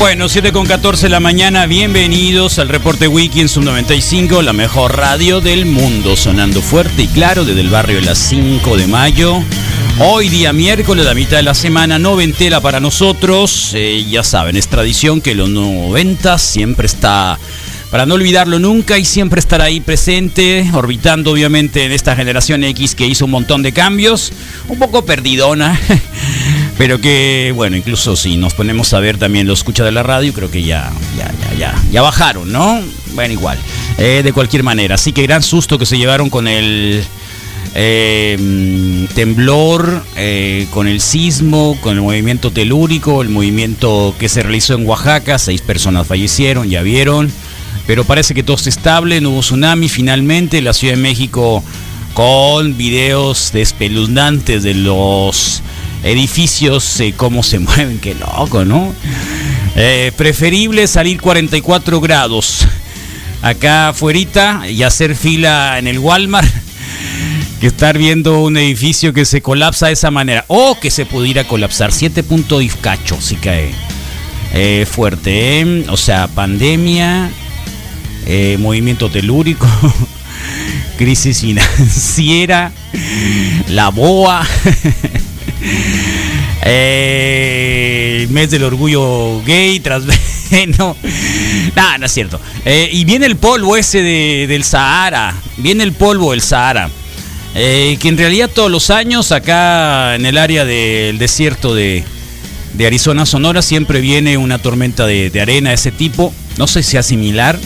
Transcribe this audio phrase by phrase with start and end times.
[0.00, 4.54] Bueno, 7 con 14 de la mañana, bienvenidos al reporte Wiki en Sub 95, la
[4.54, 8.86] mejor radio del mundo, sonando fuerte y claro desde el barrio de las 5 de
[8.86, 9.42] mayo.
[9.98, 13.72] Hoy día miércoles, la mitad de la semana noventera para nosotros.
[13.74, 17.38] Eh, ya saben, es tradición que los 90 siempre está,
[17.90, 22.94] para no olvidarlo nunca y siempre estar ahí presente, orbitando obviamente en esta generación X
[22.94, 24.32] que hizo un montón de cambios,
[24.66, 25.78] un poco perdidona.
[26.80, 30.32] Pero que, bueno, incluso si nos ponemos a ver también lo escucha de la radio,
[30.32, 32.80] creo que ya, ya, ya, ya, bajaron, ¿no?
[33.12, 33.58] Bueno, igual.
[33.98, 34.94] Eh, de cualquier manera.
[34.94, 37.04] Así que gran susto que se llevaron con el
[37.74, 44.72] mm, temblor, eh, con el sismo, con el movimiento telúrico, el movimiento que se realizó
[44.72, 45.38] en Oaxaca.
[45.38, 47.30] Seis personas fallecieron, ya vieron.
[47.86, 50.62] Pero parece que todo está estable, no hubo tsunami finalmente.
[50.62, 51.62] La Ciudad de México
[52.14, 55.62] con videos espeluznantes de los
[56.02, 58.92] edificios, eh, cómo se mueven, qué loco, ¿no?
[59.76, 62.66] Eh, preferible salir 44 grados
[63.42, 66.48] acá afuera y hacer fila en el Walmart
[67.60, 71.44] que estar viendo un edificio que se colapsa de esa manera o que se pudiera
[71.44, 73.72] colapsar 7 puntos cacho si cae
[74.52, 75.84] Eh, fuerte ¿eh?
[75.88, 77.30] o sea pandemia
[78.58, 79.66] movimiento telúrico
[80.98, 82.72] crisis financiera
[83.68, 84.46] la boa
[86.62, 90.02] Eh, mes del orgullo gay, tras
[90.78, 90.96] no,
[91.74, 92.40] nah, no es cierto.
[92.64, 96.90] Eh, y viene el polvo ese de- del Sahara, viene el polvo del Sahara,
[97.54, 102.04] eh, que en realidad todos los años acá en el área del desierto de,
[102.86, 106.32] Arizona, Sonora, siempre viene una tormenta de, de arena de ese tipo.
[106.56, 107.58] No sé si sea similar,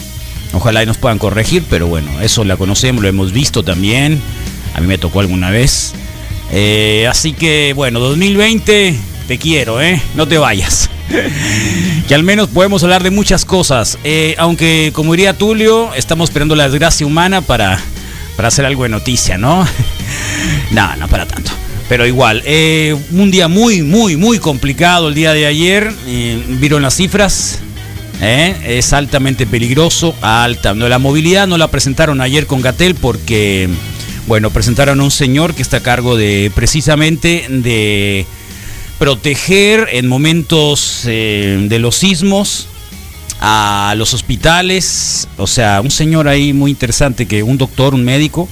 [0.53, 4.19] ojalá y nos puedan corregir, pero bueno, eso la conocemos, lo hemos visto también.
[4.73, 5.93] A mí me tocó alguna vez.
[6.51, 8.95] Eh, así que bueno, 2020,
[9.27, 10.01] te quiero, ¿eh?
[10.15, 10.89] No te vayas.
[12.07, 13.97] que al menos podemos hablar de muchas cosas.
[14.03, 17.79] Eh, aunque, como diría Tulio, estamos esperando la desgracia humana para,
[18.35, 19.67] para hacer algo de noticia, ¿no?
[20.71, 21.51] no, no para tanto.
[21.87, 25.91] Pero igual, eh, un día muy, muy, muy complicado el día de ayer.
[26.07, 27.59] Eh, ¿Vieron las cifras?
[28.21, 28.55] ¿Eh?
[28.79, 30.73] Es altamente peligroso, alta.
[30.73, 33.69] No, la movilidad no la presentaron ayer con Gatel porque,
[34.27, 38.25] bueno, presentaron a un señor que está a cargo de precisamente de
[38.97, 42.67] proteger en momentos eh, de los sismos
[43.39, 48.47] a los hospitales, o sea, un señor ahí muy interesante, que un doctor, un médico,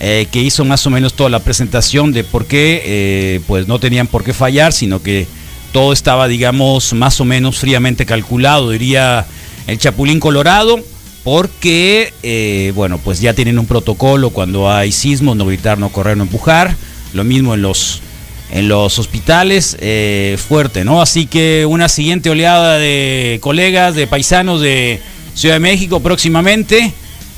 [0.00, 3.80] eh, que hizo más o menos toda la presentación de por qué, eh, pues no
[3.80, 5.26] tenían por qué fallar, sino que
[5.72, 9.26] todo estaba, digamos, más o menos fríamente calculado, diría
[9.66, 10.80] el Chapulín Colorado,
[11.24, 16.16] porque, eh, bueno, pues ya tienen un protocolo cuando hay sismos, no gritar, no correr,
[16.16, 16.74] no empujar,
[17.12, 18.02] lo mismo en los
[18.50, 21.02] en los hospitales, eh, fuerte, ¿no?
[21.02, 25.02] Así que una siguiente oleada de colegas, de paisanos de
[25.34, 26.94] Ciudad de México próximamente.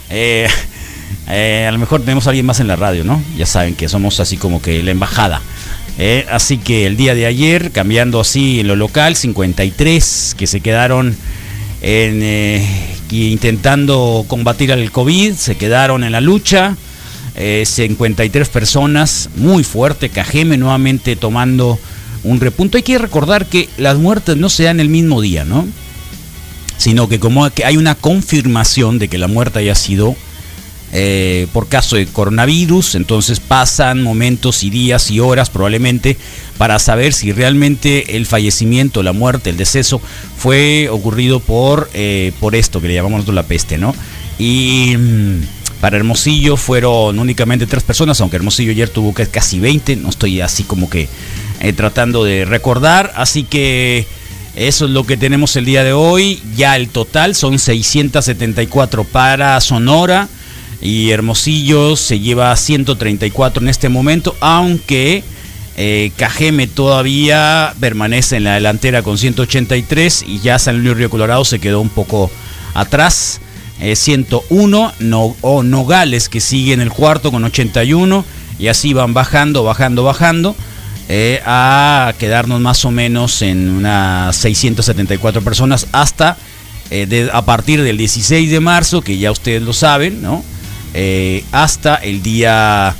[0.09, 0.47] Eh,
[1.67, 3.21] a lo mejor tenemos a alguien más en la radio, ¿no?
[3.37, 5.43] Ya saben que somos así como que la embajada.
[6.31, 11.15] Así que el día de ayer, cambiando así en lo local, 53 que se quedaron
[11.83, 12.23] en,
[13.11, 16.77] eh, intentando combatir al COVID, se quedaron en la lucha.
[17.37, 21.79] Eh, 53 personas, muy fuerte, Cajeme nuevamente tomando
[22.25, 22.77] un repunto.
[22.77, 25.67] Hay que recordar que las muertes no se dan el mismo día, ¿no?
[26.77, 30.17] Sino que como hay una confirmación de que la muerte haya sido
[30.93, 36.17] eh, por caso de coronavirus, entonces pasan momentos y días y horas probablemente
[36.61, 39.99] para saber si realmente el fallecimiento, la muerte, el deceso
[40.37, 43.95] fue ocurrido por, eh, por esto que le llamamos la peste, ¿no?
[44.39, 45.41] Y mm,
[45.81, 50.65] para Hermosillo fueron únicamente tres personas, aunque Hermosillo ayer tuvo casi 20, no estoy así
[50.65, 51.09] como que
[51.61, 54.07] eh, tratando de recordar, así que
[54.55, 59.59] eso es lo que tenemos el día de hoy, ya el total son 674 para
[59.63, 60.29] Sonora,
[60.83, 65.25] y Hermosillo se lleva 134 en este momento, aunque
[65.81, 71.59] eh, todavía permanece en la delantera con 183 y ya San Luis Río Colorado se
[71.59, 72.31] quedó un poco
[72.75, 73.41] atrás.
[73.95, 78.27] 101, no, o Nogales que sigue en el cuarto con 81
[78.59, 80.55] y así van bajando, bajando, bajando.
[81.13, 86.37] Eh, a quedarnos más o menos en unas 674 personas hasta
[86.93, 90.45] eh, a partir del 16 de marzo, que ya ustedes lo saben, ¿no?
[90.95, 92.95] Eh, hasta el día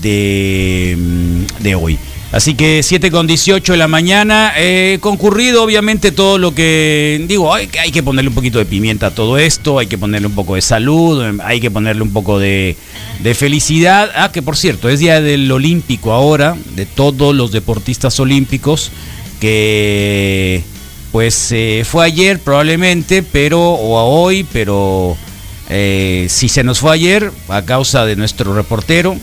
[0.00, 1.98] de, mm, de hoy.
[2.30, 7.54] Así que 7 con 18 de la mañana, eh, concurrido obviamente todo lo que digo,
[7.54, 10.34] hay, hay, que ponerle un poquito de pimienta a todo esto, hay que ponerle un
[10.34, 12.76] poco de salud, hay que ponerle un poco de,
[13.20, 14.10] de felicidad.
[14.14, 18.92] Ah, que por cierto, es día del olímpico ahora, de todos los deportistas olímpicos,
[19.40, 20.62] que
[21.12, 25.16] pues eh, fue ayer probablemente, pero, o a hoy, pero
[25.70, 29.16] eh, si se nos fue ayer, a causa de nuestro reportero,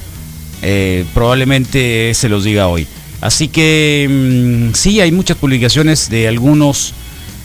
[0.68, 2.88] eh, probablemente se los diga hoy.
[3.22, 6.94] Así que mmm, sí, hay muchas publicaciones de algunos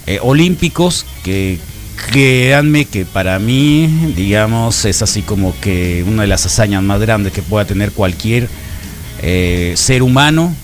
[0.07, 1.59] eh, olímpicos que
[2.11, 7.35] créanme que para mí, digamos, es así como que una de las hazañas más grandes
[7.35, 8.49] que pueda tener cualquier
[9.21, 10.55] eh, ser humano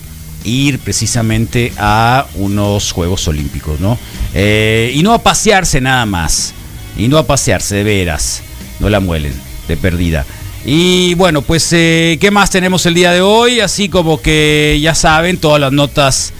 [0.43, 3.99] ir precisamente a unos Juegos Olímpicos, ¿no?
[4.33, 6.53] Y no a pasearse nada más,
[6.97, 8.41] y no a pasearse de veras,
[8.79, 9.33] no la muelen
[9.67, 10.25] de perdida.
[10.69, 13.61] Y bueno, pues, eh, ¿qué más tenemos el día de hoy?
[13.61, 16.33] Así como que ya saben, todas las notas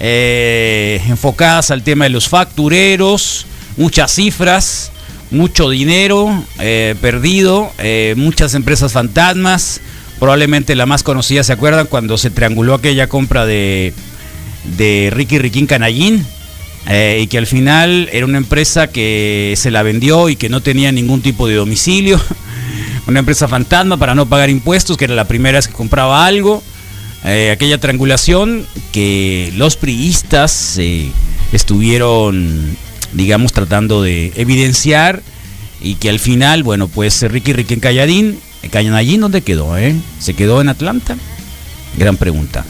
[0.00, 3.46] eh, enfocadas al tema de los factureros,
[3.76, 4.90] muchas cifras,
[5.30, 9.82] mucho dinero eh, perdido, eh, muchas empresas fantasmas.
[10.18, 11.86] Probablemente la más conocida, ¿se acuerdan?
[11.86, 13.92] Cuando se trianguló aquella compra de,
[14.78, 16.24] de Ricky Riquín Canallín.
[16.86, 20.90] Y que al final era una empresa que se la vendió y que no tenía
[20.90, 22.18] ningún tipo de domicilio.
[23.06, 26.62] una empresa fantasma para no pagar impuestos, que era la primera vez que compraba algo.
[27.24, 31.10] Eh, aquella triangulación que los priistas eh,
[31.52, 32.76] estuvieron,
[33.12, 35.22] digamos, tratando de evidenciar
[35.80, 38.40] y que al final, bueno, pues Ricky Ricky en Calladín,
[38.70, 39.76] Calladín, ¿dónde quedó?
[39.76, 39.94] Eh?
[40.18, 41.16] ¿Se quedó en Atlanta?
[41.96, 42.64] Gran pregunta.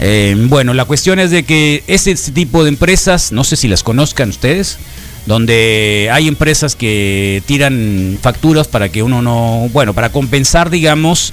[0.00, 3.82] Eh, bueno, la cuestión es de que ese tipo de empresas, no sé si las
[3.82, 4.78] conozcan ustedes,
[5.26, 11.32] donde hay empresas que tiran facturas para que uno no, bueno, para compensar, digamos,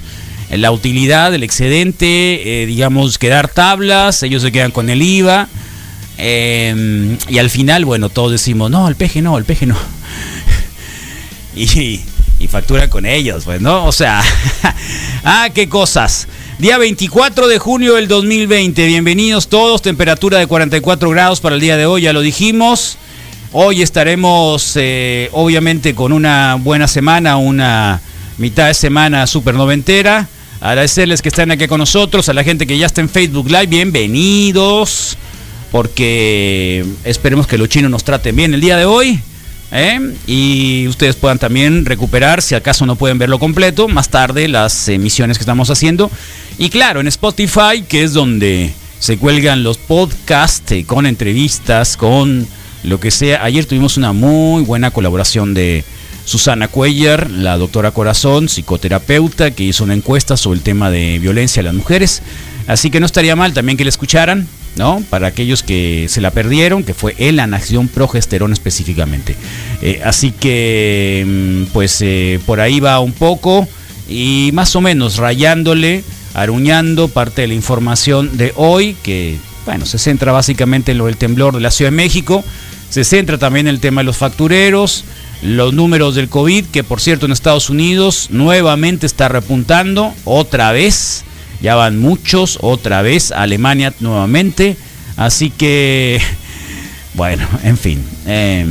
[0.50, 5.48] la utilidad del excedente, eh, digamos, quedar tablas, ellos se quedan con el IVA.
[6.20, 9.76] Eh, y al final, bueno, todos decimos, no, el peje no, el peje no.
[11.56, 12.00] y,
[12.40, 13.84] y factura con ellos, pues, ¿no?
[13.84, 14.22] O sea,
[15.24, 16.28] ah, qué cosas.
[16.58, 21.76] Día 24 de junio del 2020, bienvenidos todos, temperatura de 44 grados para el día
[21.76, 22.98] de hoy, ya lo dijimos.
[23.60, 28.00] Hoy estaremos, eh, obviamente, con una buena semana, una
[28.36, 30.28] mitad de semana super noventera.
[30.60, 33.66] Agradecerles que están aquí con nosotros, a la gente que ya está en Facebook Live,
[33.66, 35.18] bienvenidos,
[35.72, 39.18] porque esperemos que los chinos nos traten bien el día de hoy.
[39.72, 40.14] ¿eh?
[40.28, 45.36] Y ustedes puedan también recuperar, si acaso no pueden verlo completo, más tarde las emisiones
[45.36, 46.12] que estamos haciendo.
[46.58, 52.46] Y claro, en Spotify, que es donde se cuelgan los podcasts eh, con entrevistas, con
[52.82, 53.44] lo que sea.
[53.44, 55.84] Ayer tuvimos una muy buena colaboración de
[56.24, 61.60] Susana Cuellar, la doctora Corazón, psicoterapeuta, que hizo una encuesta sobre el tema de violencia
[61.60, 62.22] a las mujeres.
[62.66, 65.02] Así que no estaría mal también que la escucharan, ¿no?
[65.08, 69.36] Para aquellos que se la perdieron, que fue el anación progesterona específicamente.
[69.80, 73.66] Eh, así que, mm, pues eh, por ahí va un poco
[74.08, 76.04] y más o menos rayándole,
[76.34, 81.16] aruñando parte de la información de hoy, que, bueno, se centra básicamente en lo del
[81.16, 82.44] temblor de la Ciudad de México.
[82.90, 85.04] Se centra también en el tema de los factureros,
[85.42, 91.24] los números del COVID, que por cierto en Estados Unidos nuevamente está repuntando, otra vez,
[91.60, 94.76] ya van muchos, otra vez, Alemania nuevamente,
[95.16, 96.20] así que,
[97.14, 98.66] bueno, en fin, eh,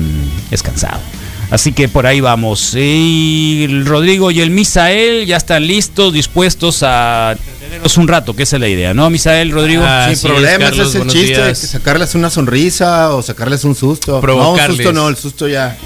[0.52, 1.00] es cansado.
[1.50, 2.74] Así que por ahí vamos.
[2.76, 8.44] Y el Rodrigo y el Misael ya están listos, dispuestos a tenernos un rato, que
[8.44, 9.84] esa es la idea, ¿no, Misael, Rodrigo?
[9.86, 13.76] Ah, Sin Así problemas, es, Carlos, es el chiste, sacarles una sonrisa o sacarles un
[13.76, 14.12] susto.
[14.12, 14.78] No, un Provocarles.
[14.78, 15.78] susto no, el susto ya,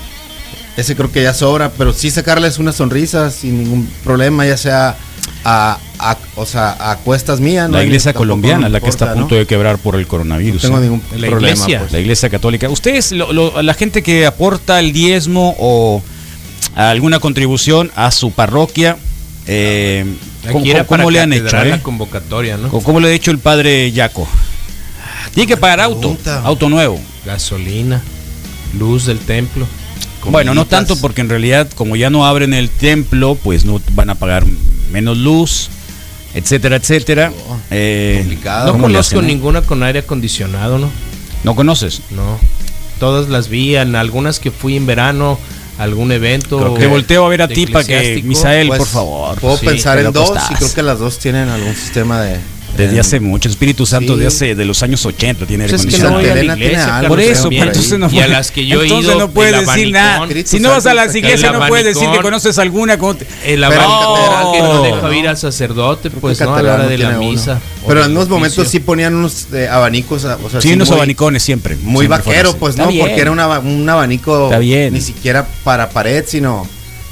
[0.78, 4.98] ese creo que ya sobra, pero sí sacarles una sonrisa sin ningún problema, ya sea
[5.44, 7.70] a, a- o sea, a cuestas mías.
[7.70, 7.78] ¿no?
[7.78, 9.40] La iglesia colombiana, la que está a punto ¿no?
[9.40, 10.64] de quebrar por el coronavirus.
[10.64, 10.82] No tengo ¿eh?
[10.82, 11.92] ningún la problema, iglesia, pues.
[11.92, 12.70] la iglesia católica.
[12.70, 16.02] Ustedes, lo- lo- la gente que aporta el diezmo o
[16.76, 18.98] alguna contribución a su parroquia,
[19.48, 20.06] eh,
[20.88, 21.58] ¿cómo, le han hecho?
[21.62, 21.70] eh?
[21.70, 22.70] la convocatoria, ¿no?
[22.70, 24.28] ¿Cómo, cómo le ha hecho el padre Yaco?
[25.34, 27.00] Tiene que pagar auto, auto nuevo.
[27.26, 28.02] Gasolina,
[28.78, 29.66] luz del templo.
[30.26, 34.10] Bueno, no tanto porque en realidad como ya no abren el templo, pues no van
[34.12, 34.46] a pagar
[34.92, 35.70] menos luz,
[36.34, 37.32] etcétera, etcétera.
[37.50, 38.68] Oh, Eh, complicado.
[38.68, 39.34] No ¿cómo le conozco hacen, eh?
[39.34, 40.90] ninguna con aire acondicionado, ¿no?
[41.44, 42.02] ¿No conoces?
[42.12, 42.40] No.
[43.00, 45.40] Todas las vi, en algunas que fui en verano,
[45.80, 46.60] a algún evento.
[46.60, 48.22] Creo Te volteo a ver a ti para que.
[48.24, 49.40] Misael, Pues, por favor.
[49.40, 50.52] Puedo Sí, pensar en dos estás.
[50.52, 52.38] y creo que las dos tienen algún sistema de.
[52.82, 54.20] Desde de- hace mucho, el Espíritu Santo Sí.
[54.22, 56.16] de hace de los años 80 tiene aire Pues es que acondicionado.
[56.16, 58.28] no voy a la Elena tiene iglesia, algo, Por eso, pero entonces no Y a
[58.28, 60.28] las que yo he entonces ido, no puedes decir nada.
[60.46, 62.98] Si no vas a la Espíritu iglesia Santo, no puedes decir que conoces alguna.
[62.98, 66.88] ¿cómo te- El abanicón que no deja ir al sacerdote, pues no, a la hora
[66.88, 67.60] de la misa.
[67.88, 70.24] Pero en unos momentos sí ponían unos eh, abanicos.
[70.26, 71.76] O sea, Sí, unos muy- abanicones siempre.
[71.84, 76.68] Muy vaquero, pues no, porque era un, aba- un abanico ni siquiera para pared, sino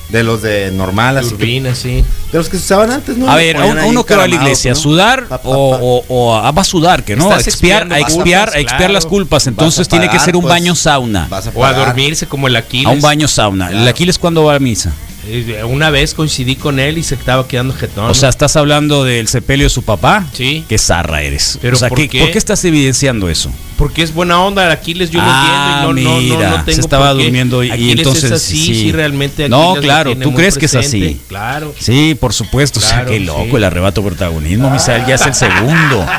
[0.09, 2.03] de los de normal, así que, Turbina, sí.
[2.31, 3.29] de los que se usaban antes, ¿no?
[3.29, 4.75] A ver, a, un- a uno que va a la iglesia, ¿no?
[4.79, 5.77] sudar Pa, pa, o, pa.
[5.81, 9.05] o- o a, va a sudar, que no, a expiar, a expiar, a expiar las
[9.05, 9.45] culpas.
[9.47, 11.27] Entonces a tiene que ser un pues, baño sauna.
[11.29, 12.87] vas a O a dormirse como el Aquiles.
[12.87, 13.67] A un baño sauna.
[13.67, 13.89] ¿El Claro.
[13.89, 14.91] Aquiles cuándo va a misa?
[15.27, 18.09] Eh, Una vez coincidí con él y se estaba quedando jetón.
[18.09, 20.25] O sea, ¿estás hablando del sepelio de su papá?
[20.33, 20.63] Sí.
[20.67, 21.59] Qué zarra eres.
[21.61, 22.19] Pero o sea, ¿por ¿qué- qué?
[22.21, 23.51] ¿por qué estás evidenciando eso?
[23.77, 26.73] porque es buena onda Aquiles, yo Ah, lo entiendo y no, no, no, mira, no
[26.73, 27.23] se estaba por qué.
[27.23, 28.75] durmiendo y- Aquiles entonces, es así, sí.
[28.75, 31.21] sí, realmente No, Aquiles lo claro, tú crees que es así.
[31.29, 31.73] Claro.
[31.79, 32.79] Sí, por supuesto.
[32.79, 33.55] o sea, qué loco sí.
[33.55, 36.05] el arrebato protagonismo, Misael, ya es el segundo.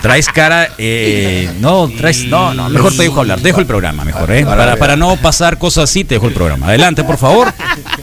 [0.00, 4.30] Traes cara, eh, no, traes, no, no, mejor te dejo hablar, dejo el programa, mejor,
[4.32, 4.46] ¿eh?
[4.46, 6.68] Para, para no pasar cosas así, te dejo el programa.
[6.68, 7.52] Adelante, por favor.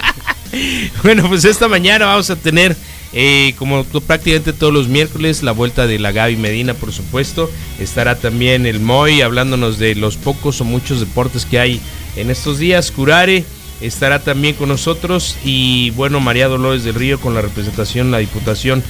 [1.03, 2.75] Bueno, pues esta mañana vamos a tener,
[3.13, 7.49] eh, como prácticamente todos los miércoles, la vuelta de la Gaby Medina, por supuesto.
[7.79, 11.81] Estará también el Moy hablándonos de los pocos o muchos deportes que hay
[12.15, 12.91] en estos días.
[12.91, 13.45] Curare
[13.81, 18.83] estará también con nosotros y bueno, María Dolores del Río con la representación, la diputación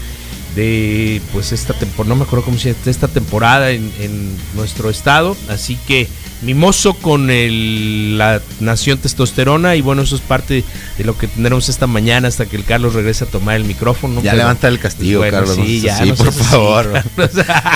[0.58, 4.90] de pues esta temporada, no me acuerdo cómo se llama, esta temporada en, en nuestro
[4.90, 5.38] estado.
[5.50, 6.08] Así que
[6.42, 10.64] mimoso con el- la nación testosterona y bueno, eso es parte
[10.98, 14.16] de lo que tendremos esta mañana hasta que el Carlos regrese a tomar el micrófono.
[14.24, 15.56] Ya pero- levanta el castigo, Bueno, Carlos.
[15.56, 17.04] sí, ya, no por favor.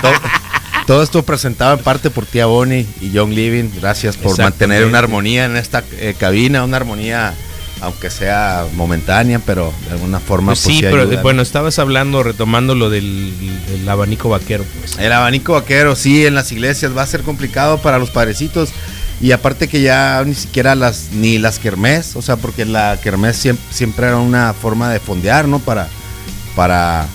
[0.01, 0.13] Todo,
[0.87, 3.69] todo esto presentado en parte por tía Bonnie y John Living.
[3.79, 7.35] Gracias por mantener una armonía en esta eh, cabina, una armonía,
[7.81, 10.51] aunque sea momentánea, pero de alguna forma.
[10.51, 11.23] Pues pues, sí, pero ayuda, ¿no?
[11.23, 13.33] bueno, estabas hablando, retomando lo del
[13.73, 14.97] el abanico vaquero, pues.
[14.99, 18.69] El abanico vaquero, sí, en las iglesias va a ser complicado para los padrecitos.
[19.19, 23.37] Y aparte que ya ni siquiera las, ni las kermés, o sea, porque la kermés
[23.37, 25.59] siempre, siempre era una forma de fondear, ¿no?
[25.59, 25.89] Para,
[26.55, 27.07] para,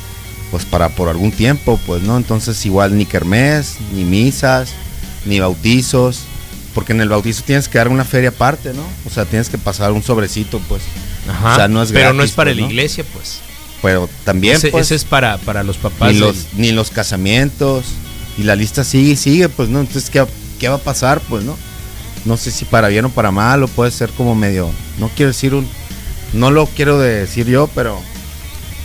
[0.52, 2.16] pues para por algún tiempo, pues, ¿no?
[2.16, 4.70] Entonces igual ni kermés, ni misas,
[5.24, 6.22] ni bautizos,
[6.76, 8.82] porque en el bautizo tienes que dar una feria aparte, ¿no?
[9.06, 10.82] O sea, tienes que pasar un sobrecito, pues.
[11.26, 11.52] Ajá.
[11.52, 12.68] O sea, no es pero no gratis, es para pues, la ¿no?
[12.70, 13.38] iglesia, pues.
[13.80, 16.12] Pero también, ese, pues, ese es para, para los papás.
[16.12, 17.86] ni del- los, ni los casamientos.
[18.36, 19.80] Y la lista sigue y sigue, pues, ¿no?
[19.80, 20.22] Entonces, ¿qué,
[20.60, 21.22] qué va a pasar?
[21.30, 21.56] Pues, ¿no?
[22.26, 24.70] No sé si para bien o para mal, o puede ser como medio.
[24.98, 25.66] No quiero decir un.
[26.34, 27.98] No lo quiero decir yo, pero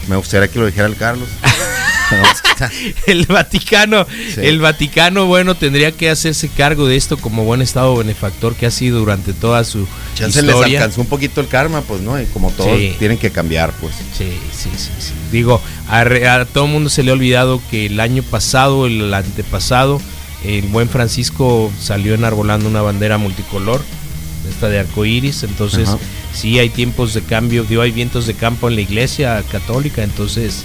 [0.07, 1.27] me gustaría que lo dijera el Carlos.
[3.07, 4.41] El Vaticano, Sí.
[4.41, 8.71] el Vaticano, bueno, tendría que hacerse cargo de esto como buen estado benefactor que ha
[8.71, 10.79] sido durante toda su Chance les historia.
[10.79, 12.21] alcanzó un poquito el karma, pues, ¿no?
[12.21, 12.95] Y como todos Sí.
[12.99, 13.95] tienen que cambiar, pues.
[14.17, 15.13] Sí, sí, sí, sí.
[15.31, 19.13] Digo, a, a todo el mundo se le ha olvidado que el año pasado, el
[19.13, 20.01] antepasado,
[20.43, 23.81] el buen Francisco salió enarbolando una bandera multicolor,
[24.49, 25.43] esta de arco iris.
[25.43, 25.97] Entonces, Ajá.
[26.33, 30.03] sí hay tiempos de cambio, digo, hay vientos de campo en la iglesia católica.
[30.03, 30.63] Entonces,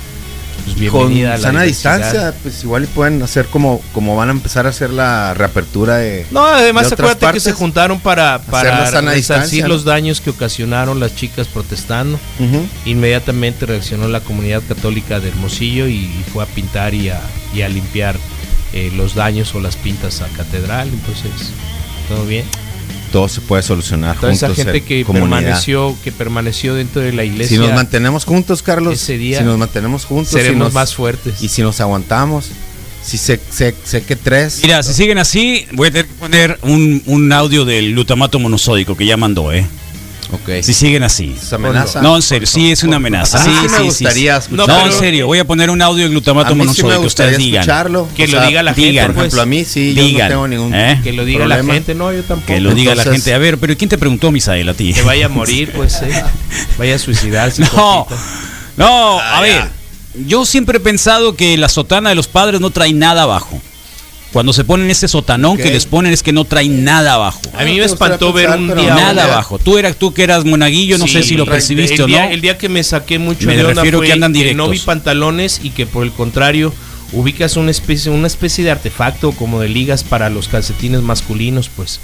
[0.74, 1.98] pues Con bienvenida a la sana diversidad.
[1.98, 5.96] distancia, pues igual y pueden hacer como, como van a empezar a hacer la reapertura
[5.96, 6.26] de.
[6.30, 11.00] No, además de otras acuérdate que se juntaron para, para resarcir los daños que ocasionaron
[11.00, 12.18] las chicas protestando.
[12.84, 17.20] Inmediatamente reaccionó la comunidad católica de Hermosillo y, y fue a pintar y a,
[17.54, 18.16] y a limpiar
[18.72, 20.88] eh, los daños o las pintas a catedral.
[20.88, 21.50] Entonces,
[22.08, 22.44] todo bien.
[23.16, 25.30] Todo se puede solucionar Toda esa juntos, gente en que comunidad.
[25.38, 29.44] permaneció, que permaneció dentro de la iglesia, Si nos mantenemos juntos, Carlos, ese día si
[29.44, 31.42] nos mantenemos juntos, si seremos nos- más fuertes.
[31.42, 32.50] y si nos aguantamos,
[33.02, 36.58] si sé, sé, sé que tres, Mira, si siguen así, voy a tener que poner
[36.60, 39.66] un, un audio del glutamato monosódico que ya mandó, ¿eh?
[40.32, 41.34] Ok, Si siguen así.
[41.40, 42.02] ¿Es amenaza?
[42.02, 43.38] No, en serio, sí es una amenaza.
[43.38, 44.48] Sí, sí me sí, gustaría sí.
[44.50, 47.60] No, No, en serio, voy a poner un audio de glutamato monosódico que ustedes digan.
[47.62, 49.06] escucharlo, Que lo diga la gente, digan.
[49.06, 49.26] por pues.
[49.26, 51.00] ejemplo, a mí sí, yo Digan, no tengo ningún ¿eh?
[51.02, 51.74] que lo diga la problema.
[51.74, 52.46] gente, no, yo tampoco.
[52.52, 53.32] Que lo diga la gente.
[53.34, 54.92] A ver, pero ¿quién te preguntó, Misael, a ti?
[54.92, 56.24] Que vaya a morir, pues, eh.
[56.78, 57.62] vaya a suicidarse.
[57.74, 58.06] No,
[58.76, 59.76] no, Ah, a ver.
[60.26, 63.60] Yo siempre he pensado que la sotana de los padres no trae nada abajo.
[64.32, 67.40] Cuando se ponen ese sotanón que les ponen es que no trae nada abajo.
[67.54, 68.74] A mí me espantó ver un día.
[68.74, 69.32] no, nada ya.
[69.32, 69.58] abajo.
[69.58, 72.08] Tú eras tú que eras monaguillo, no Sí, sé si lo percibiste el o no.
[72.08, 74.38] día- El día que me saqué mucho Me de onda refiero fue que andan no
[74.38, 74.70] directos.
[74.70, 76.74] vi pantalones y que por el contrario
[77.12, 82.00] ubicas una especie, una especie de artefacto como de ligas para los calcetines masculinos, pues.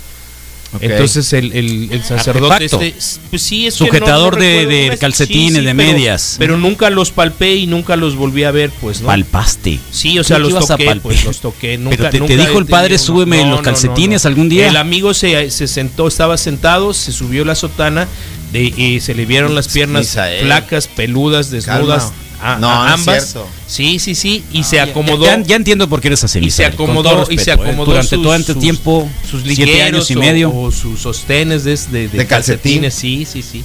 [0.80, 2.94] Entonces el, el- el sacerdote este,
[3.30, 6.36] pues sí, es que Sujetador no- no de- de calcetines, de pero- medias.
[6.38, 9.06] Pero nunca los palpé y nunca los volví a ver, pues, ¿no?
[9.08, 9.78] Palpaste.
[9.90, 11.76] Sí, o sea, ¿Qué los toqué, pues los toqué.
[11.78, 13.02] Nunca, Pero te- dijo el padre, uno.
[13.04, 14.68] "Súbeme los calcetines algún día".
[14.68, 18.08] El amigo se, se sentó, estaba sentado, se subió la sotana
[18.52, 20.44] de, y se le vieron las piernas Misael.
[20.46, 22.04] flacas, peludas, desnudas.
[22.04, 22.21] Calma.
[22.42, 23.22] A- No, a no es ambas.
[23.30, 23.48] cierto.
[23.66, 24.44] Sí, sí, sí.
[24.52, 25.24] Y se acomodó.
[25.24, 26.40] Ya, ya entiendo por qué eres así.
[26.40, 27.68] y se acomodó, todo y se respeto, ¿eh?
[27.68, 30.52] acomodó Durante sus- todo este tiempo, sus siete años y o- medio.
[30.54, 32.82] o, sus sostenes de, de, de De calcetín.
[32.82, 33.64] calcetines, sí, sí, sí.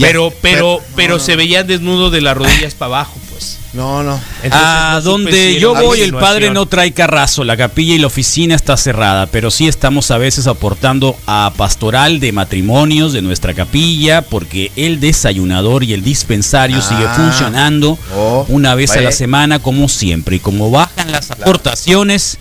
[0.00, 3.58] Pero, pero, no, pero no, se veía desnudo de las rodillas para abajo, pues.
[3.72, 4.20] No, no.
[4.42, 7.42] Entonces, a donde yo voy, el padre no trae carrazo.
[7.42, 12.20] La capilla y la oficina está cerrada, pero sí estamos a veces aportando a pastoral
[12.20, 16.82] de matrimonios de nuestra capilla, porque el desayunador y el dispensario Ah.
[16.82, 20.36] sigue funcionando Oh, una vez a la semana, como siempre.
[20.36, 22.38] Y como bajan las aportaciones.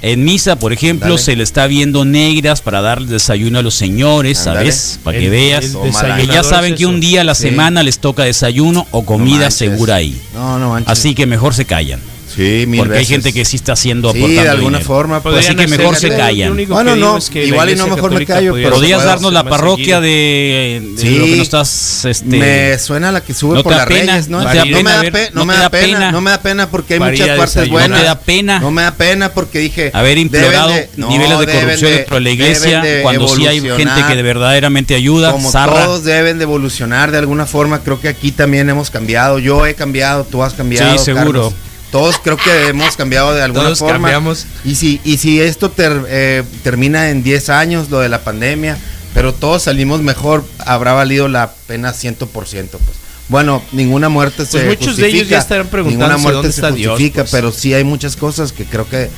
[0.00, 1.18] En misa, por ejemplo, Dale.
[1.22, 4.38] se le está viendo negras para darle desayuno a los señores.
[4.38, 5.00] ¿sabes?
[5.02, 5.64] Para que El- veas.
[5.64, 6.16] el.
[6.16, 7.42] Que ya saben que un día a la Sí.
[7.48, 10.16] semana les toca desayuno o comida segura ahí.
[10.34, 10.90] No, no manches.
[10.92, 12.00] Así que mejor se callan.
[12.38, 14.86] Sí, mil Porque hay gente que sí está haciendo Sí, aportando de alguna dinero.
[14.86, 15.20] forma.
[15.20, 16.56] Pues, Así que mejor se callan.
[16.68, 19.42] Bueno, no, es que la igual y no mejor me callo, pero ¿Podrías darnos la
[19.42, 21.18] parroquia de, de Sí.
[21.18, 24.12] lo que nos estás este me suena la que sube ¿No por las pena?
[24.12, 24.40] Reyes, ¿no?
[24.42, 25.86] ¿No te da no me pena da, ver- pe- no no me da da pena,
[25.98, 26.12] pena?
[26.12, 27.90] no me da pena porque hay muchas partes buenas.
[27.90, 28.60] ¿No te da pena?
[28.60, 32.14] No me da pena porque dije haber implorado de- no, niveles de corrupción de- dentro
[32.14, 36.44] de la iglesia cuando sí hay gente que de verdaderamente ayuda, como todos deben de
[36.44, 39.40] evolucionar de alguna forma, creo que aquí también hemos cambiado.
[39.40, 40.96] Yo he cambiado, tú has cambiado.
[40.96, 41.52] Sí, seguro.
[41.90, 43.94] Todos creo que hemos cambiado de alguna Todos forma.
[43.94, 44.46] cambiamos.
[44.64, 48.76] Y si, y si esto ter- eh, termina en 10 años, lo de la pandemia,
[49.14, 52.78] pero todos salimos mejor, habrá valido la pena 100%.
[52.78, 52.98] Pues.
[53.28, 56.60] Bueno, ninguna muerte se Pues muchos de ellos ya estarán preguntándose Ninguna muerte dónde se
[56.60, 57.30] está Dios, justifica, pues.
[57.32, 59.08] pero sí hay muchas cosas que creo que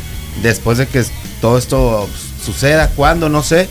[0.43, 1.05] después de que
[1.41, 2.09] todo esto
[2.45, 3.69] suceda, cuando, no sé,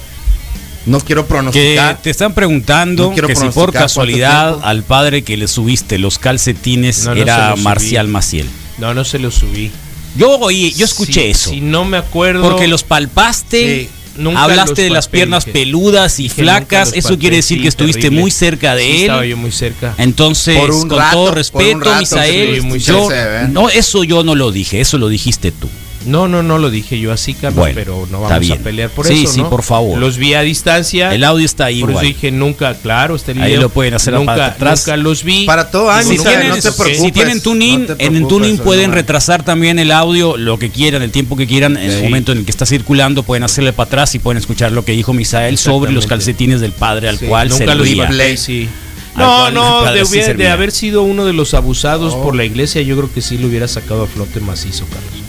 [0.85, 2.01] no quiero Que pronosticar.
[2.01, 7.03] te están preguntando No que si por casualidad al padre que le subiste los calcetines
[7.05, 7.55] No, no se era.
[7.57, 8.49] Marcial Maciel.
[8.79, 9.71] No, no se lo subí.
[10.15, 11.49] Yo oí, yo escuché eso.
[11.51, 12.41] Si no me acuerdo.
[12.41, 15.53] Porque los palpaste, Sí, nunca hablaste de las piernas dije.
[15.59, 18.21] peludas y flacas, eso quiere decir sí, que estuviste terrible.
[18.21, 19.01] muy cerca de Sí, él.
[19.01, 19.93] Estaba yo muy cerca.
[19.97, 23.47] Entonces, con rato, todo respeto, rato, Misael, yo, ¿eh?
[23.51, 25.69] no, eso yo no lo dije, eso lo dijiste tú.
[26.05, 29.05] No, no, no lo dije yo así, Carlos, Bueno, pero no vamos a pelear por
[29.05, 29.49] Sí, eso, sí, ¿no?
[29.49, 29.99] por favor.
[29.99, 31.13] Los vi a distancia.
[31.13, 32.13] El audio está ahí Por eso igual.
[32.13, 33.63] dije nunca, claro, está el Ahí video.
[33.63, 34.87] lo pueden hacer nunca, para atrás.
[34.87, 35.45] Nunca los vi.
[35.45, 37.01] Para todo año, Si tienen, no te si preocupes.
[37.01, 40.69] si tienen tuning, no en el tuning eso pueden retrasar también el audio, lo que
[40.69, 42.03] quieran, el tiempo que quieran, en el Sí.
[42.03, 44.93] momento en el que está circulando, pueden hacerle para atrás y pueden escuchar lo que
[44.93, 48.07] dijo Misael sobre los calcetines del padre al Sí, cual nunca los servía.
[48.07, 48.69] palpé, sí.
[49.15, 50.53] Al No, no, de, sí hubiera- de servía.
[50.53, 52.23] haber sido uno de los abusados Oh.
[52.23, 55.28] por la iglesia, yo creo que sí lo hubiera sacado a flote macizo, Carlos.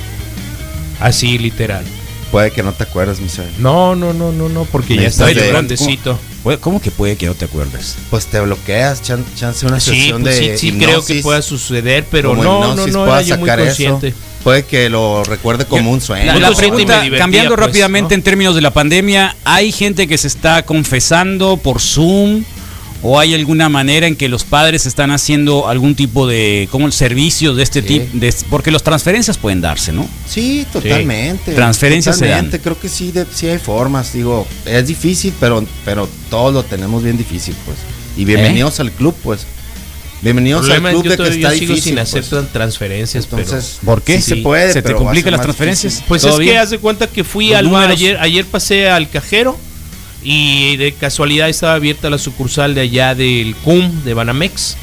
[1.01, 1.85] Así, literal.
[2.31, 3.51] Puede que no te acuerdas, Misael.
[3.59, 6.17] No, no, no, no, no, porque ya está yo de- grandecito.
[6.45, 7.97] Puede- ¿Cómo que puede que no te acuerdes?
[8.09, 11.23] Pues te bloqueas, chan- chance una Sí, sesión pues de sí, sí creo que hipnosis,
[11.23, 13.67] pueda suceder, pero no, no, hipnosis no, pueda era yo muy sacar eso.
[13.91, 14.15] consciente.
[14.45, 16.25] Puede que lo recuerde como un sueño.
[16.27, 18.21] La, la consciente pregunta, cambiando pues, rápidamente ¿no?
[18.21, 22.45] en términos de la pandemia, ¿hay gente que se está confesando por Zoom?
[23.03, 27.57] ¿O hay alguna manera en que los padres están haciendo algún tipo de como servicios
[27.57, 27.89] de este Sí.
[27.89, 28.07] tipo?
[28.13, 30.07] De, porque las transferencias pueden darse, ¿no?
[30.29, 31.55] Sí, totalmente.
[31.55, 32.63] Transferencias se Totalmente, dan.
[32.65, 34.13] creo que sí, de- sí hay formas.
[34.13, 37.79] Digo, es difícil, pero, pero todos lo tenemos bien difícil, pues.
[38.19, 39.41] Y bienvenidos al club, pues.
[39.43, 41.83] El Bienvenidos problema al club que de yo, que está sigo difícil.
[41.93, 42.33] sin hacer pues.
[42.33, 44.17] tran- transferencias, Entonces, ¿Por qué?
[44.17, 45.95] sí se puede, ¿Se te pero complican las transferencias?
[45.95, 46.05] difícil.
[46.07, 49.09] Pues es que haz de cuenta que fui Los al bar ayer, ayer pasé al
[49.09, 49.57] cajero
[50.23, 54.77] y de casualidad estaba abierta la sucursal de allá del CUM de Banamex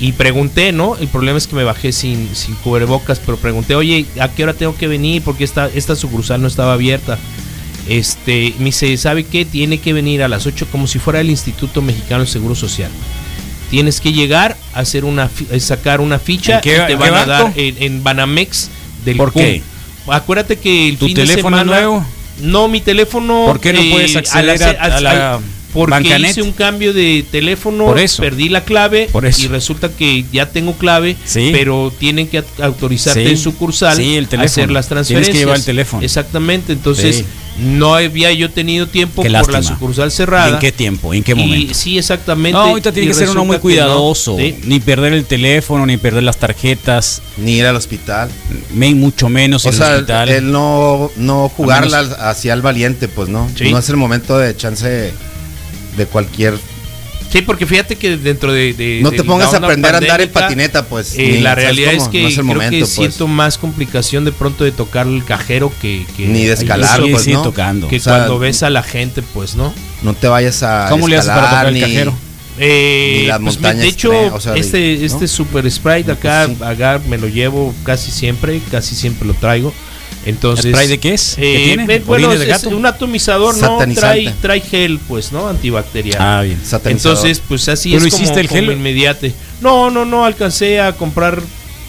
[0.00, 0.96] y pregunté, ¿no?
[0.96, 4.54] El problema es que me bajé sin, sin cubrebocas, pero pregunté, oye, ¿a qué hora
[4.54, 5.22] tengo que venir?
[5.22, 7.18] Porque esta, esta sucursal no estaba abierta.
[7.88, 9.44] Este, me dice, ¿sabe qué?
[9.44, 12.90] Tiene que venir a las 8 como si fuera el Instituto Mexicano del Seguro Social.
[13.70, 17.14] Tienes que llegar a hacer una eh, sacar una ficha ¿En qué- y te van
[17.14, 18.70] a dar en, en Banamex
[19.04, 19.42] del ¿Por CUM.
[19.42, 19.62] qué?
[20.06, 22.06] Acuérdate que el ¿Tu fin de teléfono semana- nuevo?
[22.40, 23.44] No, mi teléfono.
[23.46, 25.40] ¿Por qué no puedes acceder a- a la
[25.72, 26.30] Porque Bancanet?
[26.30, 28.22] hice un cambio de teléfono, Por eso.
[28.22, 29.42] perdí la clave Por eso.
[29.42, 31.50] y resulta que ya tengo clave, Sí.
[31.52, 33.30] pero tienen que aut- autorizarte Sí.
[33.30, 34.44] en sucursal Sí, el a teléfono.
[34.46, 35.36] hacer las Tienes que transferencias.
[35.38, 36.02] llevar el teléfono.
[36.02, 37.24] Exactamente, entonces Sí.
[37.60, 39.62] no había yo tenido tiempo Qué por la lástima.
[39.76, 40.48] sucursal cerrada.
[40.54, 41.12] ¿En qué tiempo?
[41.12, 41.74] ¿En qué Y momento?
[41.74, 42.52] sí, exactamente.
[42.56, 43.60] No, ahorita tiene que ser uno muy no.
[43.60, 44.36] cuidadoso.
[44.38, 44.54] Sí.
[44.64, 48.30] Ni perder el teléfono, ni perder las tarjetas, Ni ir al hospital.
[48.74, 50.28] ni mucho menos O en el sea, hospital.
[50.30, 52.00] el no, no jugarla
[52.30, 53.50] hacia el valiente, pues no.
[53.54, 53.70] Sí.
[53.70, 55.12] No es el momento de chance
[55.96, 56.54] de cualquier
[57.30, 58.72] Sí, porque fíjate que dentro de.
[58.72, 61.12] de- No te la pongas a aprender a andar en patineta, pues.
[61.18, 62.90] eh, ni- la ¿sabes realidad es que No es el creo momento, que pues.
[62.90, 67.24] siento más complicación de pronto de tocar el cajero que, que Ni de escalar, pues,
[67.24, 67.42] sigue ¿no?
[67.42, 67.86] tocando.
[67.88, 69.74] que o sea, cuando ves a la gente, pues, ¿no?
[70.02, 70.86] No te vayas a.
[70.88, 72.14] ¿Cómo le haces para escalar, tocar el ni- cajero?
[72.60, 75.04] Eh, Ni las pues, montañas de hecho, o sea, este, ¿no?
[75.06, 76.64] este Super Sprite acá, Pues sí.
[76.64, 79.74] acá me lo llevo casi siempre, casi siempre lo traigo.
[80.26, 81.34] Entonces, ¿Spray de qué es?
[81.36, 81.98] ¿Qué Eh, tiene?
[82.00, 82.30] bueno,
[82.72, 85.48] un atomizador, no, trae, trae gel, pues, ¿no?
[85.48, 86.18] Antibacterial.
[86.20, 86.60] Ah, bien.
[86.84, 88.72] Entonces, pues así ¿Tú es como, hiciste el como gel?
[88.72, 89.32] inmediate.
[89.60, 91.40] No, no, no, alcancé a comprar,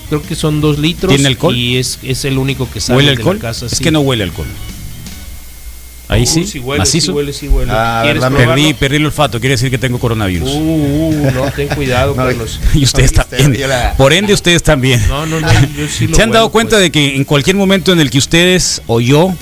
[0.10, 1.12] creo que son dos litros.
[1.14, 1.56] ¿Tiene alcohol?
[1.56, 3.40] Y es, es el único que sale ¿Huele de la alcohol?
[3.40, 3.66] casa.
[3.66, 3.84] es sí.
[3.84, 4.48] que no huele alcohol.
[6.12, 7.06] Ahí Uh, sí, sí huele, macizo.
[7.06, 7.72] sí huele, sí huele.
[7.72, 8.36] Ah, ¿Quieres ¿verdad?
[8.36, 8.56] probarlo?
[8.64, 10.50] Perdí, perdí el olfato, quiere decir que tengo coronavirus.
[10.50, 12.60] Uh, uh, no, ten cuidado, No, Carlos.
[12.74, 13.70] y ustedes no, también.
[13.70, 15.02] la- Por ende, ustedes también.
[15.08, 16.82] No, no, no, yo sí lo ¿Se han dado cuenta pues.
[16.82, 19.36] de que en cualquier momento en el que ustedes o yo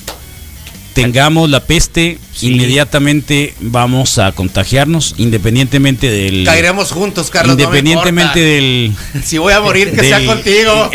[0.94, 2.50] tengamos la peste, Sí.
[2.52, 6.44] inmediatamente vamos a contagiarnos, independientemente del.
[6.44, 7.56] Caeremos juntos, Carlos.
[7.56, 9.14] no me independientemente importa.
[9.16, 9.24] del.
[9.24, 10.92] Si voy a morir, que sea del- contigo.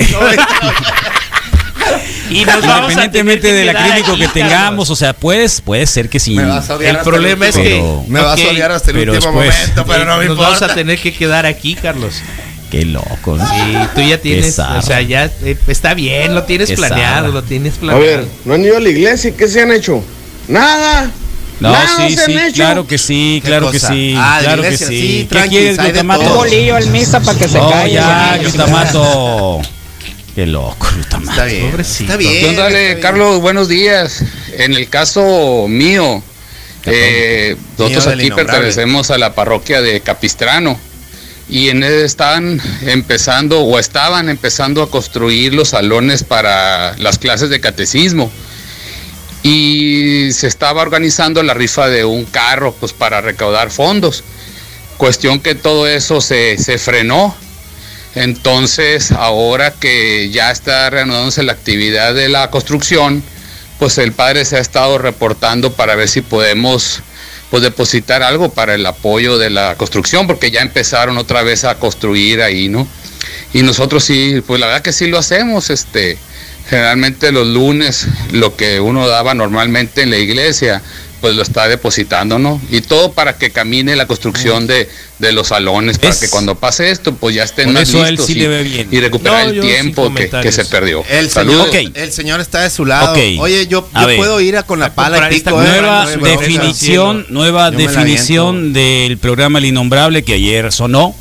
[2.33, 6.09] Y nos vamos a Independientemente del que acrílico que tengamos, o sea, puedes, puede ser
[6.09, 6.35] que sí.
[6.35, 8.97] Me vas a odiar El problema es que- Pero- Me vas a odiar hasta el
[9.11, 10.73] último después- momento, pero no me nos vamos importa.
[10.73, 12.14] a tener que quedar aquí, Carlos.
[12.71, 13.47] Qué loco, ¿no?
[13.47, 17.29] Sí, tú ya tienes, o sea, ya eh, está bien, lo tienes Qué planeado, zarra.
[17.29, 18.01] lo tienes A planeado.
[18.03, 19.37] ver, ¿no han ido a la iglesia?
[19.37, 20.03] ¿Qué se han hecho?
[20.49, 21.11] Nada.
[21.61, 22.55] No, Nada sí, se han sí, hecho.
[22.55, 23.92] claro que sí, ¿Qué claro que cosa?
[23.92, 25.01] sí, Ah, claro que iglesia, sí.
[25.01, 26.23] sí, ¿Qué quieres, glutamato?
[26.25, 26.35] todo.
[26.37, 27.92] bolillo al misa para que se Oh, calle.
[27.92, 28.49] ya, ya.
[30.35, 30.88] Qué loco.
[30.99, 31.71] Está bien.
[31.71, 32.05] Pobrecito.
[32.05, 32.33] Está bien.
[32.33, 32.87] ¿Qué onda, está Ale?
[32.87, 33.01] bien.
[33.01, 33.40] Carlos?
[33.40, 34.25] Buenos días.
[34.57, 36.23] En el caso mío,
[36.87, 40.79] eh, nosotros aquí pertenecemos a la parroquia de Capistrano
[41.49, 47.51] y en él están empezando o estaban empezando a construir los salones para las clases
[47.51, 48.31] de catecismo
[49.42, 54.25] y se estaba organizando la rifa de un carro pues para recaudar fondos.
[54.97, 57.37] Cuestión que todo eso se, se frenó.
[58.14, 63.22] Entonces, ahora que ya está reanudándose la actividad de la construcción,
[63.79, 67.03] pues el padre se ha estado reportando para ver si podemos
[67.51, 71.75] pues depositar algo para el apoyo de la construcción, porque ya empezaron otra vez a
[71.75, 72.87] construir ahí, ¿no?
[73.53, 76.16] Y nosotros sí, pues la verdad que sí lo hacemos, este,
[76.70, 80.81] generalmente los lunes lo que uno daba normalmente en la iglesia,
[81.22, 82.61] pues lo está depositando, ¿no?
[82.70, 86.56] Y todo para que camine la construcción de, de los salones, para Es- que cuando
[86.56, 88.88] pase esto, pues ya estén más eso a él listos sí y, le ve bien.
[88.90, 91.02] y recuperar No, el tiempo que, se perdió.
[91.08, 91.70] El Saludos.
[91.70, 93.14] señor, el señor está de su lado.
[93.38, 95.62] Oye, yo, puedo ir a con la A pala y pico.
[95.62, 95.64] ¿eh?
[95.64, 101.14] Nueva definición, nueva definición del programa El Innombrable que ayer sonó.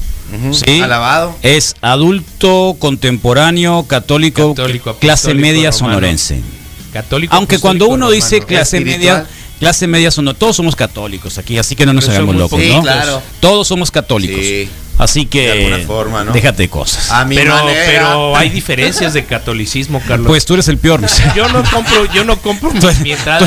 [0.51, 0.81] ¿sí?
[0.81, 1.35] Alabado.
[1.43, 5.93] Es adulto, contemporáneo, católico, Católico, clase media romano.
[5.93, 6.41] sonorense.
[6.93, 7.35] Católico.
[7.35, 9.19] Aunque cuando uno dice clase Espiritual.
[9.23, 9.27] media,
[9.62, 12.60] clase media sono, todos somos católicos aquí, así que no nos Pero son hagamos locos,
[12.60, 12.82] Sí, ¿no?
[12.82, 13.21] claro.
[13.39, 14.41] Todos somos católicos.
[14.43, 14.67] Sí.
[14.97, 16.32] Así que De alguna forma, ¿no?
[16.32, 17.10] déjate de cosas.
[17.10, 17.82] A mi pero, manera.
[17.88, 20.27] pero hay diferencias de catolicismo, Carlos.
[20.27, 20.99] Pues tú eres el peor.
[20.99, 21.21] Luis.
[21.36, 22.88] yo no compro, yo no compro Tú,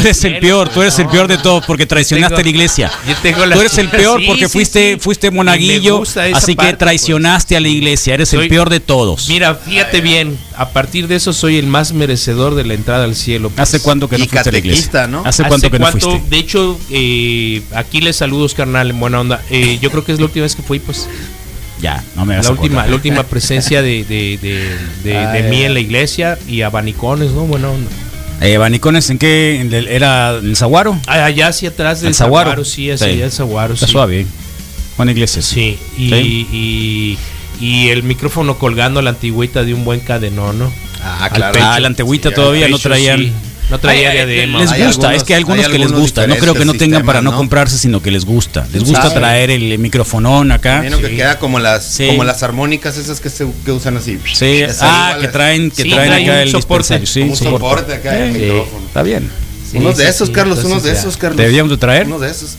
[0.00, 2.50] eres el peor, pues, tú eres el peor de todos porque traicionaste Tengo- a la
[2.50, 2.90] iglesia.
[3.07, 5.00] yo tengo la- Tú eres el peor Sí, porque sí, fuiste sí.
[5.00, 9.28] fuiste monaguillo, así parte, que traicionaste a la iglesia, eres el peor de todos.
[9.28, 13.14] Mira, fíjate bien, a partir de eso soy el más merecedor de la entrada al
[13.14, 13.50] cielo.
[13.50, 13.61] pues.
[13.61, 15.07] ¿Hace cuánto que no Y fuiste a la iglesia?
[15.07, 15.22] ¿no?
[15.24, 16.22] ¿Hace cuánto que no fuiste?
[16.28, 19.40] De hecho, eh, aquí les saludos, carnal, en buena onda.
[19.50, 21.09] Eh, yo creo que es la última vez que fui, pues.
[21.80, 25.48] Ya, no me hagas La última, la última presencia de, de, de, de- Ay, de
[25.50, 27.42] mí en la iglesia y abanicones, ¿no?
[27.46, 27.90] Buena onda.
[28.40, 29.60] Eh, ¿Banicones en qué?
[29.60, 30.98] ¿En el- ¿Era en Zaguaro?
[31.06, 32.50] Ah, Allá hacia atrás del ¿El Zaguaro?
[32.50, 33.12] Zaguaro, sí, hacia Sí.
[33.14, 33.92] allá el Zaguaro, Está sí.
[33.92, 34.26] suave.
[34.96, 35.42] Buena iglesia.
[35.42, 36.48] Sí, y, Sí.
[36.52, 37.18] y,
[37.64, 40.72] y el micrófono colgando la antigüita de un buen cadenón, ¿no?
[41.02, 41.58] Ah, Al claro.
[41.62, 43.32] Ah, la antigüita todavía no traían.
[43.70, 44.59] No traía Ay, diadema.
[44.61, 46.27] Les gusta, algunos- es que hay algunos hay que les gusta.
[46.27, 47.37] No creo que no tengan para no ¿no?
[47.37, 48.66] comprarse, sino que les gusta.
[48.72, 50.85] Les gusta traer el microfonón acá.
[50.85, 52.07] Imagino que queda como las, Sí.
[52.09, 54.18] como las armónicas esas que, se, que usan así.
[54.33, 57.94] Sí, Es ah, que traen, que Sí, traen trae acá un el soporte, un soporte
[57.94, 58.87] acá el Sí, micrófono.
[58.87, 59.31] Está bien.
[59.70, 61.38] Sí, unos de esos, sí, Carlos, unos de esos, Carlos.
[61.38, 62.07] Deberíamos de traer.
[62.07, 62.57] Unos de esos.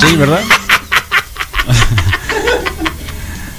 [0.00, 0.40] Sí, ¿verdad?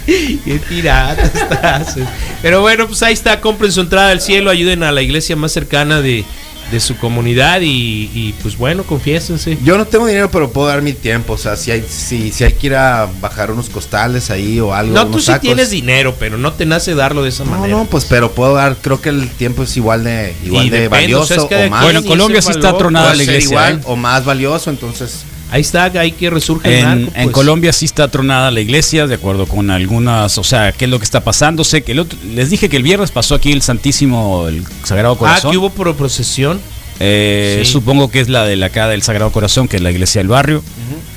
[0.06, 1.95] Qué tirada estás.
[2.43, 5.52] Pero bueno, pues ahí está, compren su entrada al cielo, ayuden a la iglesia más
[5.52, 6.24] cercana de,
[6.71, 9.58] de su comunidad y, y, pues bueno, confiésense.
[9.63, 11.34] Yo no tengo dinero, pero puedo dar mi tiempo.
[11.34, 14.73] O sea, si hay, si, si hay que ir a bajar unos costales ahí o
[14.73, 14.93] algo.
[14.93, 17.78] No, tú sí tienes dinero, pero no te nace darlo de esa No, manera.
[17.78, 20.82] no, pues pero puedo dar, creo que el tiempo es igual de igual Y de
[20.82, 21.84] depende, valioso o sea, es que o de más.
[21.84, 23.47] Bueno, en Colombia sí está valor, tronada la iglesia.
[23.49, 23.82] igual ¿eh?
[23.86, 27.34] o más valioso, entonces Ahí está, ahí que resurge el En, narco, en pues.
[27.34, 30.97] Colombia sí está tronada la iglesia, de acuerdo con algunas, o sea, qué es lo
[30.99, 31.63] que está pasando.
[31.63, 35.13] Sé que el otro- les dije que el viernes pasó aquí el Santísimo, el Sagrado
[35.13, 35.51] Ah, Corazón.
[35.51, 36.60] que hubo pro- procesión.
[36.99, 37.71] Eh, Sí.
[37.73, 40.29] Supongo que es la de la acá del Sagrado Corazón, que es la iglesia del
[40.29, 40.63] barrio.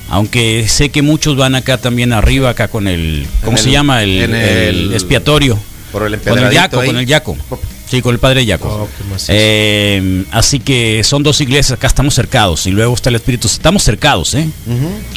[0.09, 3.27] Aunque sé que muchos van acá también arriba, acá con el.
[3.43, 4.03] ¿Cómo En se el- llama?
[4.03, 4.45] El, en el
[4.87, 5.57] el- expiatorio.
[5.91, 6.87] Por el Con el Yaco, ahí.
[6.87, 7.37] con el Yaco.
[7.89, 8.67] Sí, con el padre Yaco.
[8.67, 9.31] Oh, qué macizo.
[9.35, 12.67] Eh, así que son dos iglesias, acá estamos cercados.
[12.67, 13.47] Y luego está el Espíritu.
[13.47, 14.47] Estamos cercados, ¿eh?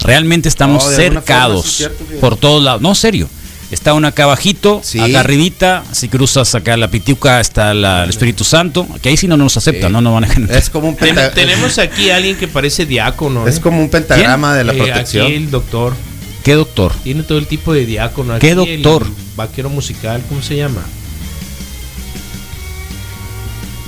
[0.03, 2.21] Realmente estamos cercados forma sí es cierto, fíjate.
[2.21, 2.81] por todos lados.
[2.81, 3.29] No, serio.
[3.71, 5.01] Está una acá abajito, Sí.
[5.01, 5.83] acá arribita.
[5.93, 8.87] Si cruzas acá la Pitiuca está la- el Espíritu Santo.
[9.01, 9.93] Que ahí sí no nos aceptan, Sí.
[9.95, 13.47] no nos van a Es como un tenemos aquí a alguien que parece diácono.
[13.47, 13.61] es ¿eh?
[13.63, 15.27] como un pentagrama de la Eh, protección.
[15.27, 15.95] Aquí el doctor.
[16.43, 16.93] ¿Qué doctor?
[17.05, 18.39] Tiene todo el tipo de diácono.
[18.39, 19.07] ¿Qué Aquí el doctor?
[19.37, 20.83] vaquero musical, ¿cómo se llama?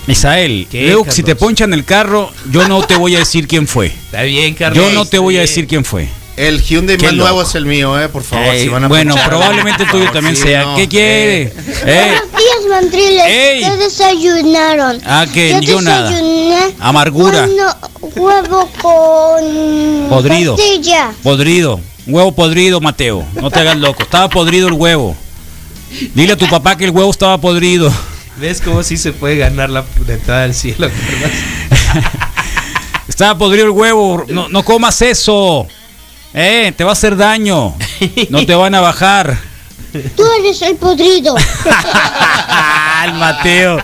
[0.07, 3.67] Misael, ¿Qué, luego si te ponchan el carro, yo no te voy a decir quién
[3.67, 3.87] fue.
[3.87, 4.85] Está bien, Carlos.
[4.85, 6.09] Yo no te voy a decir quién fue.
[6.37, 8.47] El Hyundai Qué más nuevo es el mío, eh, por favor.
[8.55, 9.31] Ey, si van a bueno, ponchar.
[9.31, 10.63] probablemente el tuyo Por también favor, sea.
[10.63, 10.77] sí, no.
[10.77, 11.43] ¿Qué quiere?
[11.43, 11.53] Eh,
[11.87, 13.25] Eh, Buenos días, mandriles.
[13.27, 13.63] Ey.
[13.63, 15.01] ¿Qué desayunaron?
[15.07, 16.11] Ah, que yo nada.
[16.11, 17.49] desayuné Amargura.
[18.17, 20.57] huevo con Podrido.
[20.57, 21.13] tortilla.
[21.23, 21.81] podrido.
[22.07, 23.25] Huevo podrido, Mateo.
[23.41, 24.03] No te hagas loco.
[24.03, 25.17] Estaba podrido el huevo.
[26.15, 27.93] Dile a tu papá que el huevo estaba podrido.
[28.37, 30.89] ¿Ves cómo sí se puede ganar la entrada al cielo?
[30.89, 31.31] Carlos?
[33.09, 34.25] Estaba podrido el huevo.
[34.29, 35.69] No, no comas eso.
[36.33, 37.75] Eh, te va a hacer daño.
[38.31, 39.39] No te van a bajar.
[40.17, 41.37] Tú eres el podrido.
[43.05, 43.81] el Mateo.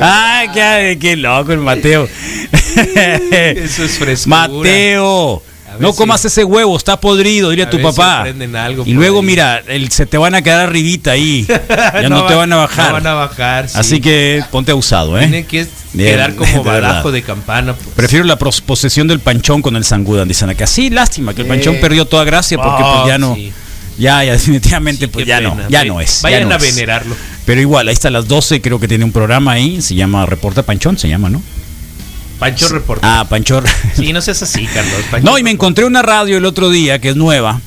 [0.00, 2.08] Ay, qué, qué loco el Mateo.
[2.52, 4.46] Eso es frescura.
[4.48, 5.42] Mateo.
[5.80, 8.22] No comas ese huevo, está podrido, dile a, A tu papá.
[8.22, 9.26] algo y luego ahí.
[9.26, 11.46] mira, el- se te van a quedar arribita ahí.
[12.02, 12.86] Ya no, te va- van a bajar.
[12.88, 13.68] No van a bajar.
[13.68, 13.74] sí.
[13.78, 15.20] Así que ponte abusado, ¿eh?
[15.22, 17.74] Tienen que Bien, quedar como de badajo de campana.
[17.74, 17.88] pues.
[17.96, 20.66] Prefiero la posesión del panchón con el sangudan, dicen acá.
[20.66, 23.34] Sí, lástima que el panchón perdió toda gracia porque Oh, pues ya no.
[23.34, 23.52] sí.
[23.98, 25.50] Ya, ya definitivamente Sí, pues ya pena.
[25.54, 26.22] no, ya no es.
[26.22, 26.62] ya Vayan no a es.
[26.74, 27.14] venerarlo.
[27.44, 30.24] Pero igual, ahí está a las 12, creo que tiene un programa ahí, se llama
[30.24, 31.42] Reporta Panchón, se llama, ¿no?
[32.40, 33.20] Pancho reporta.
[33.20, 33.64] Ah, Panchón.
[33.96, 34.94] Sí, no seas así, Carlos.
[35.10, 37.60] Pancho No, y me encontré una radio el otro día que es nueva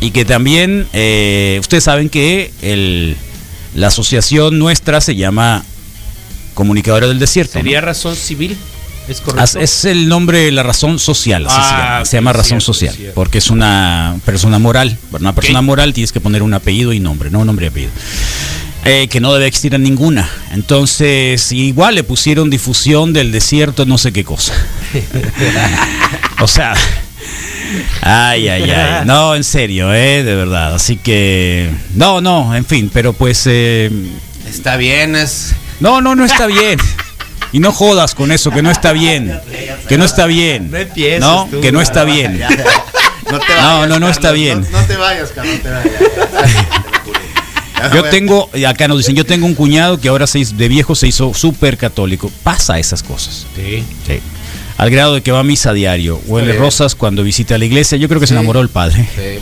[0.00, 3.16] y que también, eh, ustedes saben que el,
[3.74, 5.64] la asociación nuestra se llama
[6.54, 7.58] Comunicadores del Desierto.
[7.58, 7.62] ¿no?
[7.64, 8.56] ¿Sería razón civil?
[9.08, 9.58] ¿Es correcto?
[9.58, 12.04] Es el nombre la razón social, así se Ah, llama.
[12.04, 13.14] Se llama razón cierto, social, cierto.
[13.14, 14.96] porque es una persona moral.
[15.10, 17.68] Para una persona moral tienes que poner un apellido y nombre, no un nombre y
[17.68, 17.92] apellido.
[18.84, 20.28] Eh, que no debe existir en ninguna.
[20.52, 24.52] Entonces, igual le pusieron difusión del desierto, no sé qué cosa.
[26.40, 26.74] o sea,
[28.00, 29.04] ay, ay, ay.
[29.06, 30.74] No, en serio, eh, de verdad.
[30.74, 33.88] Así que, no, no, en fin, pero pues, eh,
[34.48, 35.54] Está bien, es.
[35.78, 36.80] no, no, no está bien.
[37.52, 39.38] Y no jodas con eso, que no está bien.
[39.88, 40.72] Que no está bien.
[41.20, 42.40] No que no está bien.
[43.60, 44.66] No, No, no, está bien.
[44.70, 46.62] No, te vayas, Carlos, no te vayas.
[47.94, 50.94] Yo tengo, acá nos dicen, yo tengo un cuñado que ahora se hizo- de viejo
[50.94, 52.30] se hizo súper católico.
[52.42, 53.46] Pasa esas cosas.
[53.56, 53.84] Sí.
[54.06, 54.20] Sí.
[54.78, 56.20] Al grado de que va a misa a diario.
[56.26, 56.58] Huele Sí.
[56.58, 57.98] rosas cuando visita la iglesia.
[57.98, 59.08] Yo creo que se enamoró el padre.
[59.14, 59.40] Sí.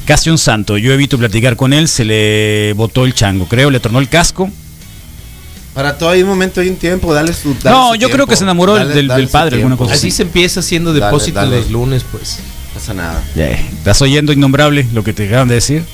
[0.06, 0.78] Casi un santo.
[0.78, 1.88] Yo evito platicar con él.
[1.88, 3.70] Se le botó el chango, creo.
[3.70, 4.50] Le tornó el casco.
[5.74, 7.54] Para todo hay un momento y un tiempo, dale su.
[7.62, 10.60] dale No, su yo creo que se enamoró del- padre, alguna cosa Así se empieza
[10.60, 11.58] haciendo depósito dale.
[11.60, 12.38] los lunes, pues.
[12.68, 13.22] No pasa nada.
[13.36, 15.84] ¿Estás oyendo, innombrable, lo que te acaban de decir?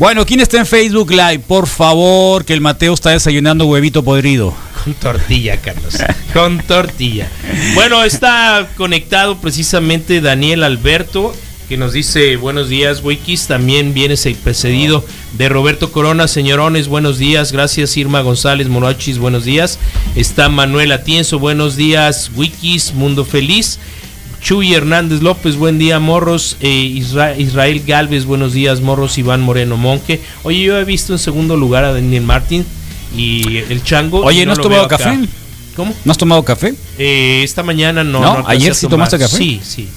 [0.00, 1.40] Bueno, ¿quién está en Facebook Live?
[1.40, 4.54] Por favor, que el Mateo está desayunando huevito podrido.
[4.82, 5.98] Con tortilla, Carlos.
[6.32, 7.28] Con tortilla.
[7.74, 11.34] Bueno, está conectado precisamente Daniel Alberto,
[11.68, 13.46] que nos dice buenos días, Wikis.
[13.46, 15.04] También viene precedido
[15.36, 17.52] de Roberto Corona, señorones, buenos días.
[17.52, 19.78] Gracias, Irma González Morochis, buenos días.
[20.16, 23.78] Está Manuel Atienzo, buenos días, Wikis, Mundo Feliz.
[24.42, 26.56] Chuy Hernández López, buen día, Morros.
[26.60, 29.18] Eh, Isra- Israel Galvez, buenos días, Morros.
[29.18, 30.20] Iván Moreno Monje.
[30.42, 32.64] Oye, yo he visto en segundo lugar a Daniel Martín
[33.16, 34.20] y el Chango.
[34.24, 34.96] Oye, ¿no has tomado acá.
[34.96, 35.18] café?
[35.76, 35.94] ¿Cómo?
[36.04, 36.74] ¿No has tomado café?
[36.98, 38.20] Eh, esta mañana no.
[38.20, 38.44] ¿No?
[38.48, 39.36] ¿Ayer sí tomaste café?
[39.36, 39.88] Sí, sí.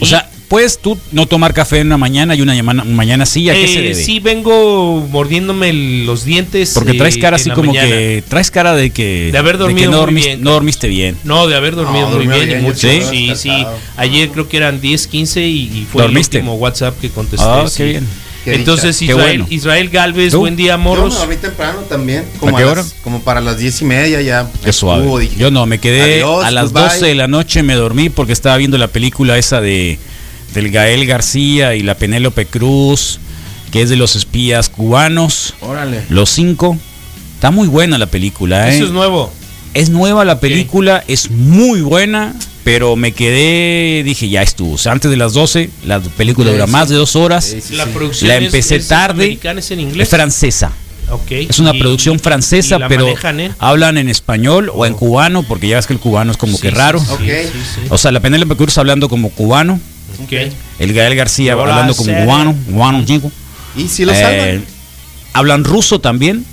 [0.00, 3.26] O Y, sea, ¿puedes tú no tomar café en una mañana y una mañana, mañana
[3.26, 3.48] sí?
[3.50, 3.94] ¿A qué se eh, debe?
[3.94, 5.72] Sí, vengo mordiéndome
[6.04, 6.72] los dientes.
[6.74, 7.88] Porque traes eh, cara en así como mañana.
[7.88, 8.24] que...
[8.28, 9.30] Traes cara de que...
[9.32, 10.42] De haber que dormido no, muy dormiste, bien.
[10.42, 11.16] no dormiste bien.
[11.24, 12.88] No, de haber dormido No, bien, y bien, yo mucho.
[12.88, 13.66] sí, Sí, sí.
[13.96, 16.38] Ayer creo que eran 10, 15 y, y fue ¿Dormiste?
[16.38, 17.46] el último WhatsApp que contesté.
[17.48, 17.76] Ah, sí.
[17.78, 18.06] qué bien.
[18.44, 19.46] Qué Entonces, Israel, bueno.
[19.50, 20.38] Israel Galvez, ¿Tú?
[20.38, 21.18] buen día, Yo me morros.
[21.18, 22.24] dormí temprano también.
[22.38, 22.84] Como ¿A qué las- hora?
[23.02, 24.48] como para las diez y media ya.
[24.62, 25.00] Qué suave.
[25.00, 26.72] estuvo, dije, Yo no, me quedé adiós, a las.
[26.72, 29.98] 12 de la noche, me dormí porque estaba viendo la película esa de
[30.54, 33.18] del Gael García y la Penélope Cruz,
[33.72, 36.02] que es de los espías cubanos, Órale.
[36.08, 36.78] los cinco.
[37.34, 38.76] Está muy buena la película, ¿eh?
[38.76, 39.32] Eso es nuevo.
[39.74, 44.72] Es nueva la película, es muy buena, pero me quedé, dije, ya estuvo.
[44.74, 46.72] O sea, antes de las 12, la película Sí, dura sí.
[46.72, 47.44] más de dos horas.
[47.44, 47.90] Sí, sí, La sí.
[47.92, 49.38] producción La es- empecé es tarde.
[49.42, 50.08] es en Es inglés.
[50.08, 50.72] francesa.
[51.10, 51.30] Ok.
[51.30, 53.52] Es una Y- producción francesa, pero manejan, ¿eh?
[53.58, 56.62] hablan en español o en cubano, porque ya ves que el cubano es como Sí,
[56.62, 56.98] que raro.
[56.98, 57.20] sí, Ok.
[57.20, 57.80] sí, sí.
[57.90, 59.78] O sea, la Penélope Cruz hablando como cubano
[60.78, 62.24] El Gael García hablando como serio.
[62.24, 63.30] guano, guano, chico.
[63.76, 64.60] Y si lo Eh,
[65.32, 66.44] hablan ruso también.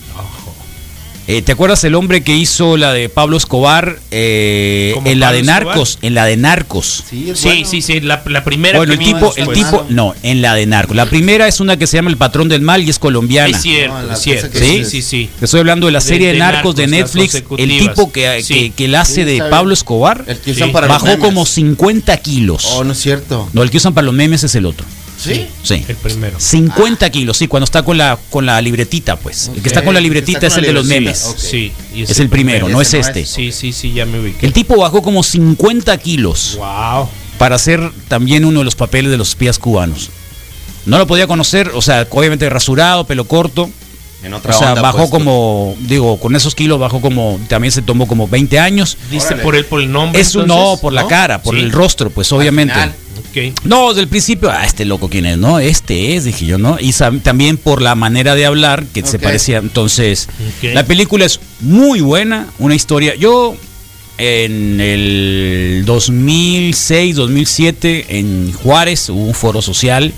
[1.26, 5.28] Eh, ¿Te acuerdas el hombre que hizo la de Pablo Escobar eh, ¿Como en la
[5.28, 5.66] Pablo de Escobar?
[5.66, 6.00] Narcos?
[6.02, 7.04] En la de Narcos.
[7.10, 10.54] Sí, Sí, sí, sí, la, la primera Bueno, el tipo, el tipo, no, en la
[10.54, 10.98] de Narcos.
[10.98, 13.56] La primera es una que se llama El Patrón del Mal y es colombiana.
[13.56, 14.60] Es cierto, No, la es cierto.
[14.60, 15.30] Sí, sí, sí.
[15.40, 17.36] Te estoy hablando de la serie de, de Narcos de Netflix.
[17.58, 18.54] El tipo que, Sí.
[18.54, 19.74] que, que la hace Sí, de Pablo.
[19.74, 20.60] Escobar El que Sí.
[20.62, 21.22] usan para los bajó memes.
[21.24, 22.66] como 50 kilos.
[22.74, 23.48] Oh, no es cierto.
[23.54, 24.86] No, el que usan para los memes es el otro.
[25.24, 25.48] ¿Sí?
[25.64, 25.86] Sí.
[25.88, 26.40] El primero.
[26.40, 29.52] 50 kilos, sí, cuando está con la con la libretita, pues.
[29.56, 31.36] El que está con la libretita es el de los memes.
[31.38, 33.22] Sí, y Es el primero, no es no este.
[33.22, 33.30] es.
[33.30, 34.46] Sí, sí, sí, ya me ubiqué.
[34.46, 37.10] El tipo bajó como 50 kilos Wow.
[37.38, 40.10] para hacer también uno de los papeles de los espías cubanos.
[40.86, 43.70] No lo podía conocer, o sea, obviamente rasurado, pelo corto.
[44.22, 47.74] En O otra sea, onda, bajó pues, como, digo, con esos kilos bajó como, también
[47.74, 48.98] se tomó como 20 años.
[49.12, 49.44] ¿Diste Órale.
[49.44, 50.22] por el, por el nombre?
[50.22, 51.62] Es un no por la cara, por Sí.
[51.62, 52.74] el rostro, pues obviamente.
[52.74, 52.94] final.
[53.64, 55.60] No, desde el principio, ah, este loco quién es, ¿no?
[55.60, 56.78] Este es, dije yo, ¿no?
[56.80, 56.94] Y
[57.24, 59.58] también por la manera de hablar que se parecía.
[59.58, 60.30] Entonces,
[60.62, 63.16] la película es muy buena, una historia.
[63.16, 63.56] Yo,
[64.18, 70.14] en el 2006, 2007, en Juárez, hubo un foro social,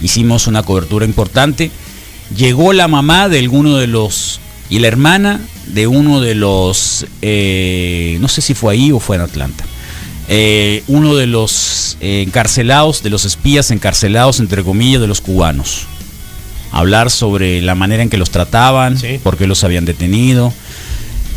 [0.00, 1.70] hicimos una cobertura importante.
[2.36, 8.18] Llegó la mamá de alguno de los, y la hermana de uno de los, eh,
[8.20, 9.64] no sé si fue ahí o fue en Atlanta
[10.32, 15.86] eh, uno de los eh, encarcelados, de los espías encarcelados, entre comillas, de los cubanos.
[16.70, 19.18] Hablar sobre la manera en que los trataban, Sí.
[19.22, 20.52] por qué los habían detenido.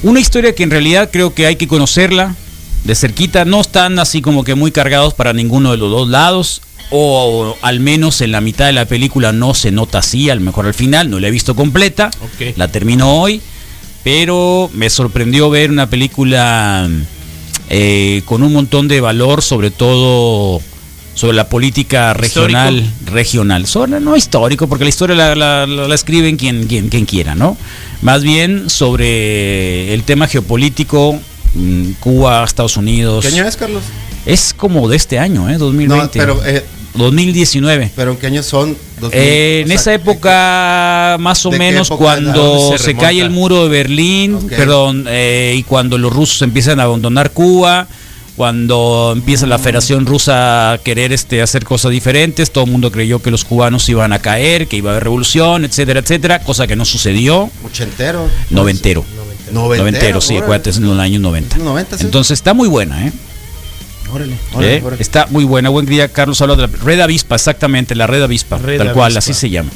[0.03, 2.35] Una historia que en realidad creo que hay que conocerla
[2.83, 3.45] de cerquita.
[3.45, 6.61] No están así como que muy cargados para ninguno de los dos lados.
[6.91, 10.41] O, al menos en la mitad de la película no se nota así, a lo
[10.41, 12.11] mejor al final, no la he visto completa.
[12.57, 13.41] La termino hoy.
[14.03, 16.87] Pero me sorprendió ver una película
[17.75, 20.61] eh, con un montón de valor, sobre todo
[21.15, 23.11] sobre la política regional, Histórico.
[23.15, 27.05] regional, sobre, no histórico, porque la historia la, la, la- la escriben quien, quien, quien
[27.05, 27.55] quiera, ¿no?
[28.03, 31.19] Más bien sobre el tema geopolítico,
[31.55, 33.25] mm, Cuba, Estados Unidos.
[33.25, 33.81] ¿Qué año es, Carlos?
[34.25, 35.57] Es como de este año, ¿eh?
[35.57, 36.03] 2020.
[36.19, 36.63] No, pero, eh,
[36.95, 37.91] 2019.
[37.95, 38.77] pero ¿en qué años son?
[38.99, 43.19] 2000, Eh, en sea, esa época, más o ¿de qué menos, cuando se, se cae
[43.21, 47.87] el muro de Berlín, perdón, eh, y cuando los rusos empiezan a abandonar Cuba,
[48.35, 53.21] cuando empieza la Federación Rusa a querer este, hacer cosas diferentes, todo el mundo creyó
[53.21, 56.75] que los cubanos iban a caer, que iba a haber revolución, etcétera, etcétera, cosa que
[56.75, 57.51] no sucedió.
[57.63, 58.27] Ochentero.
[58.49, 59.05] Noventero.
[59.51, 59.77] Noventero.
[59.83, 60.43] Noventero, sí, órale.
[60.45, 61.57] acuérdate, es en los años 90.
[61.57, 62.05] 90, sí.
[62.05, 63.11] Entonces está muy buena, ¿eh?
[64.13, 64.81] Órale, órale, ¿Eh?
[64.85, 65.01] órale.
[65.01, 65.69] Está muy buena.
[65.69, 69.05] Buen día, Carlos habla de la Red Avispa, exactamente, la Red Avispa, Red tal cual,
[69.13, 69.19] Avispa.
[69.19, 69.71] así se llama.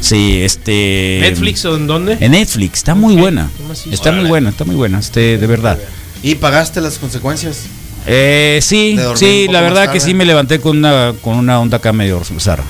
[0.00, 1.18] Sí, este.
[1.22, 2.18] ¿Netflix o en dónde?
[2.20, 3.48] En Netflix, está muy buena.
[3.90, 5.78] Está muy buena, está muy buena, este, de verdad.
[6.22, 7.62] ¿Y pagaste las consecuencias?
[8.06, 11.92] Eh, sí, sí, la verdad que sí me levanté con una, con una onda acá
[11.92, 12.64] medio zarra.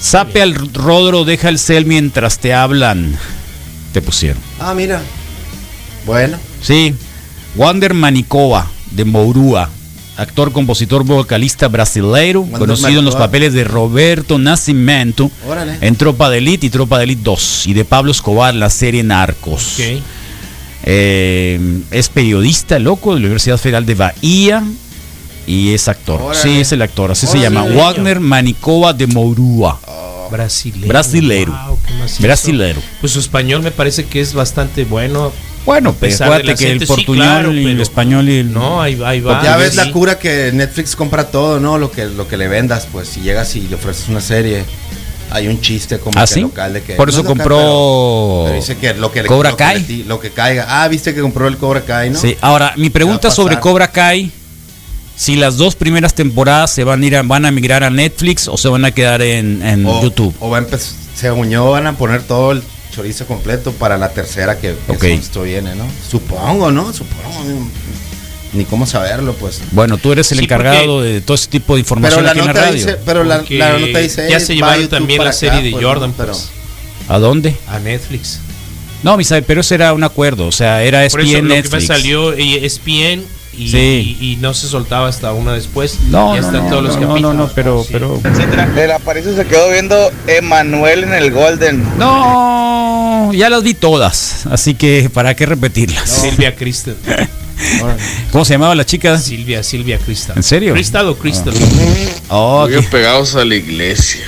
[0.00, 3.18] Sape al rodro, deja el cel mientras te hablan.
[3.92, 4.40] Te pusieron.
[4.58, 5.02] Ah, mira.
[6.06, 6.38] Bueno.
[6.62, 6.94] Sí,
[7.56, 9.68] Wander Manicova, de Mourúa,
[10.16, 15.78] actor, compositor, vocalista brasileiro, conocido en los papeles de Roberto Nascimento Órale.
[15.80, 18.70] en Tropa de Elite y Tropa de Elite 2, y de Pablo Escobar en la
[18.70, 19.78] serie Narcos.
[20.82, 24.64] Eh, es periodista, loco, de la Universidad Federal de Bahía.
[25.46, 26.20] Y es actor.
[26.22, 26.40] Órale.
[26.40, 27.10] Sí, es el actor.
[27.10, 27.56] Así se Órale.
[27.56, 27.74] llama.
[27.74, 29.06] Wagner Manicova de.
[30.30, 31.52] Brasilero.
[31.66, 32.22] Wow, qué macizo.
[32.22, 32.80] Brasilero.
[33.00, 35.32] Pues su español me parece que es bastante bueno.
[35.70, 38.52] Bueno, pues acuérdate que el sí, portuñol claro, y el español y el.
[38.52, 39.40] No, ahí, ahí va.
[39.42, 39.76] ya Ah, ves sí.
[39.76, 41.78] la cura que Netflix compra todo, ¿no?
[41.78, 44.64] Lo que, lo que le vendas, pues si llegas y le ofreces una serie,
[45.30, 46.40] hay un chiste como ¿Ah, que sí?
[46.40, 46.94] local de que.
[46.94, 49.78] Por eso local, compró pero- pero dice que lo que le- Cobra lo que Kai.
[49.80, 50.66] le ti- lo que caiga.
[50.68, 52.18] Ah, viste que compró el Cobra Kai, ¿no?
[52.18, 53.60] Sí, ahora, mi pregunta sobre?
[53.60, 54.32] Cobra Kai.
[55.16, 58.48] Si las dos primeras temporadas se van a ir a, van a migrar a Netflix
[58.48, 60.34] o se van a quedar en, en O, YouTube.
[60.40, 64.10] o va a empezar, se unió, van a poner todo el chorizo completo para la
[64.10, 65.84] tercera que, que esto viene, ¿no?
[66.10, 66.92] Supongo, ¿no?
[66.92, 67.68] Supongo.
[68.52, 69.60] Ni cómo saberlo, pues.
[69.70, 72.30] Bueno, tú eres el Sí, encargado porque- de todo ese tipo de información Pero la
[72.32, 72.74] aquí en la nota radio.
[72.74, 75.70] dice, pero la, la nota dice, ya "Hey, se va llevaron también la serie de
[75.70, 76.16] pues, Jordan, ¿no?
[76.16, 76.48] pero pues.
[77.08, 77.54] ¿A dónde?
[77.68, 78.40] A Netflix.
[79.04, 81.60] No, Misael, pero ese era un acuerdo, o sea, era Por eso ESPN lo que
[81.62, 81.86] Netflix.
[81.86, 83.24] salió eh, ESPN
[83.64, 84.16] y, Sí.
[84.20, 85.98] y, y no se soltaba hasta una después.
[86.08, 87.34] No, ya no, están no, todos los no, no, capítulos.
[87.36, 87.88] no, pero, Sí.
[87.92, 88.20] pero.
[88.76, 91.84] El Aparicio se quedó viendo Emanuel en el Golden.
[91.98, 96.08] No, ya las vi todas, así que para qué repetirlas.
[96.08, 96.96] Silvia Crystal.
[98.32, 99.18] ¿Cómo se llamaba la chica?
[99.18, 100.36] Silvia, Silvia Crystal.
[100.36, 100.72] ¿En serio?
[100.72, 101.52] Crystal o Crystal.
[102.28, 104.24] Oh, Muy qué- apegados a la iglesia.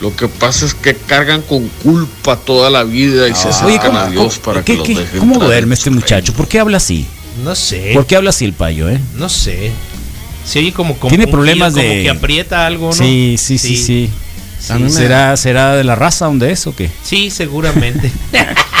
[0.00, 3.86] Lo que pasa es que cargan con culpa toda la vida y se Oye, acercan
[3.92, 6.32] ¿cómo, a Dios para qué- que los dejen cómo duerme este muchacho?
[6.34, 7.06] ¿Por qué habla así?
[7.42, 7.90] No sé.
[7.94, 8.98] ¿Por qué habla así el payo, eh?
[9.16, 9.72] No sé.
[10.56, 12.92] Oye como, como Tiene problemas giro, como de- que aprieta algo, ¿no?
[12.92, 14.10] Sí, sí, sí, sí.
[14.88, 16.90] ¿Será, ¿Será de la raza donde es o qué?
[17.02, 18.10] Sí, seguramente.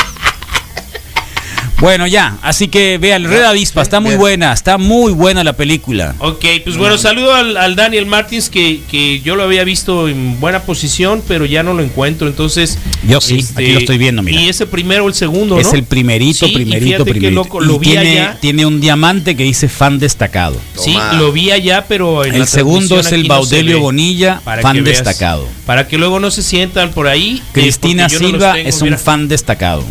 [1.80, 5.54] Bueno, ya, así que vea, el Red Avispa, está muy buena, está muy buena la
[5.54, 6.14] película.
[6.18, 10.40] ok, pues bueno, saludo al, al Daniel Martins que, que yo lo había visto en
[10.40, 12.26] buena posición, pero ya no lo encuentro.
[12.28, 14.40] Entonces, este, Yo sí, aquí lo estoy viendo, mira.
[14.40, 15.74] Y ese primero o el segundo, Es ¿no?
[15.74, 17.30] el primerito, Sí, primerito, primerito.
[17.32, 18.38] loco, lo Y vi tiene, allá.
[18.40, 20.58] tiene un diamante que dice fan destacado.
[20.78, 21.14] Sí, Toma.
[21.14, 23.80] lo vi allá, pero en la El segundo es el no Baudelio.
[23.80, 24.86] Bonilla, Para que fan veas.
[25.04, 25.48] destacado.
[25.66, 27.42] Para que luego no se sientan por ahí.
[27.44, 28.98] eh, Cristina porque yo no Silva tengo, es un mira.
[28.98, 29.84] fan destacado.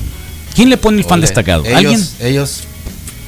[0.55, 1.65] ¿Quién le pone el fan Ole, destacado?
[1.65, 2.07] ellos- ¿Alguien?
[2.19, 2.59] Ellos.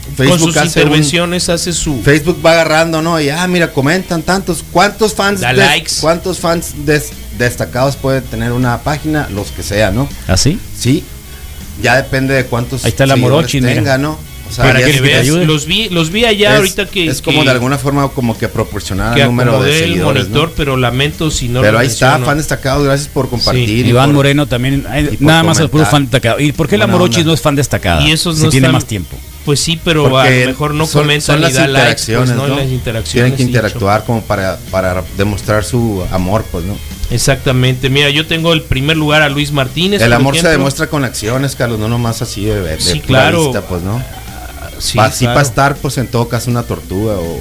[0.06, 2.02] Con Facebook sus hace un- intervenciones hace su...
[2.02, 3.20] Facebook va agarrando, ¿no?
[3.20, 4.64] Y ah, mira, comentan tantos.
[4.72, 5.92] ¿Cuántos fans Da des- likes.
[6.00, 9.28] cuántos fans des- destacados puede tener una página?
[9.30, 10.08] Los que sea, ¿no?
[10.28, 10.60] ¿Así?
[10.80, 11.04] Sí.
[11.82, 13.74] Ya depende de cuántos Ahí está la Morochi, mira.
[13.74, 14.18] tenga, ¿no?
[14.48, 15.46] O sea, Para que es- veas, ayude.
[15.46, 17.08] los vi, los vi allá es, ahorita que...
[17.08, 20.24] es como que- de alguna forma como que proporcionar que el número de el seguidores,
[20.26, 20.54] monitor, ¿no?
[20.56, 23.70] pero lamento si no Pero lo ahí está, fan destacado, gracias por compartir.
[23.70, 24.84] y Iván por- Moreno también.
[24.84, 26.40] por nada más el puro fan destacado.
[26.40, 27.28] ¿Y por qué la Buena Morochi onda.
[27.30, 28.02] no es fan destacada?
[28.04, 29.18] Y esos si no tiene están- más tiempo.
[29.46, 31.76] Pues sí, pero Porque a lo mejor no son- comentan son ni las da likes,
[32.06, 32.48] pues, interacciones, ¿no?
[32.48, 32.56] ¿no?
[32.58, 33.12] Las interacciones.
[33.14, 36.76] Tienen que interactuar como para, para demostrar su amor, pues, ¿no?
[37.12, 37.90] Exactamente.
[37.90, 40.02] Mira, yo tengo el primer lugar a Luis Martínez.
[40.02, 43.44] El amor se demuestra con acciones, Carlos, no nomás así de, de Sí, claro.
[43.44, 44.02] vista, pues, ¿no?
[44.80, 45.36] Sí, Pa- sí claro.
[45.36, 47.40] para estar, pues, en todo caso, una tortuga o,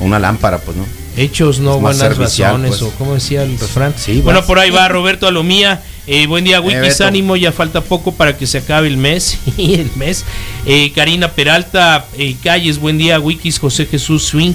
[0.00, 0.84] o una lámpara, pues, ¿no?
[1.16, 2.82] Hechos, no buenas servicial, razones, pues.
[2.82, 3.94] o como decía el refrán.
[3.96, 4.46] Sí, bueno, vas.
[4.48, 5.80] por ahí va Roberto Alomía.
[6.06, 7.06] Eh, buen día, Wikis, Beto.
[7.06, 9.38] ánimo, ya falta poco para que se acabe el mes.
[9.56, 10.24] El mes.
[10.66, 14.54] Eh, Karina Peralta eh, Calles, buen día, Wikis, José Jesús Swing.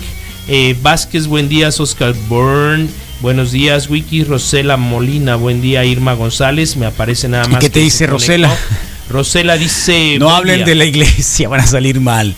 [0.49, 2.87] Eh, Vázquez, buen día, Oscar Byrne.
[3.21, 6.75] Buenos días, Wikis, Rosela Molina, buen día, Irma González.
[6.75, 7.59] Me aparece nada ¿Y más.
[7.61, 8.49] qué te que dice se conectó.
[9.09, 9.57] Rosela?
[9.57, 10.17] Dice.
[10.19, 10.65] No hablen día.
[10.65, 12.35] de la iglesia, van a salir mal.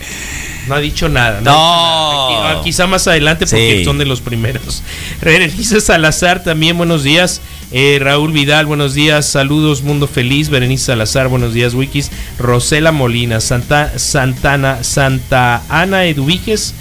[0.68, 1.42] No ha dicho nada.
[1.42, 1.52] No.
[1.52, 2.50] ha dicho nada.
[2.52, 3.84] Aquí- ah, quizá más adelante porque Sí.
[3.86, 4.84] son de los primeros.
[5.22, 7.42] Berenice Salazar también, buenos días.
[7.74, 9.26] Eh, Raúl Vidal, buenos días.
[9.26, 10.50] Saludos, Mundo Feliz.
[10.50, 12.12] Berenice Salazar, buenos días, Wikis.
[12.38, 16.74] Rosela Molina, Santa, Santana, Santa Ana Eduviges.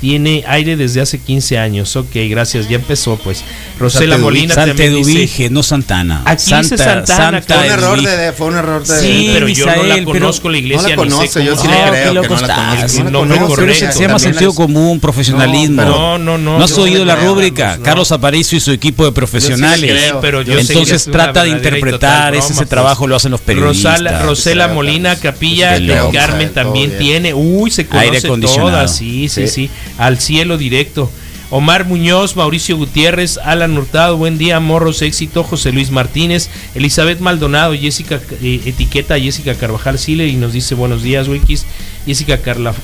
[0.00, 1.96] Tiene aire desde hace 15 años.
[1.96, 2.68] Ok, gracias.
[2.68, 3.42] Ya empezó, pues.
[3.78, 5.10] Rosela Santa Molina Santa también dice.
[5.10, 6.22] Eduvige, no Santana.
[6.24, 9.72] Aquí dice Santana, Fue un error de, fue un error de Sí, pero yo no
[9.72, 10.82] la Misael, pero conozco la iglesia.
[10.96, 11.90] no la conoce, yo sí se le llama.
[11.90, 12.88] creo que no la.
[12.88, 13.62] Sí, No no conoce.
[13.62, 15.82] Pero se llama sentido común, profesionalismo.
[15.82, 16.58] No, No, no, no.
[16.58, 18.16] No has oído la rúbrica, Carlos, no.
[18.16, 20.14] Aparicio y su equipo de profesionales.
[20.20, 22.68] pero Entonces trata de interpretar, ese, ese pues.
[22.68, 24.22] trabajo lo hacen los periodistas.
[24.22, 25.16] Rosela Molina.
[25.16, 27.34] Capilla de Carmen Misael, también tiene.
[27.34, 28.96] Uy, se conoce todas.
[28.96, 29.70] Sí, sí, sí, Sí.
[29.98, 31.10] Al cielo directo.
[31.50, 37.74] Omar Muñoz, Mauricio Gutiérrez, Alan Hurtado, buen día, Morros, éxito, José Luis Martínez, Elizabeth Maldonado,
[37.74, 41.64] Jessica, eh, etiqueta Jessica Carvajal Sile y nos dice buenos días, Wikis.
[42.04, 42.40] Jessica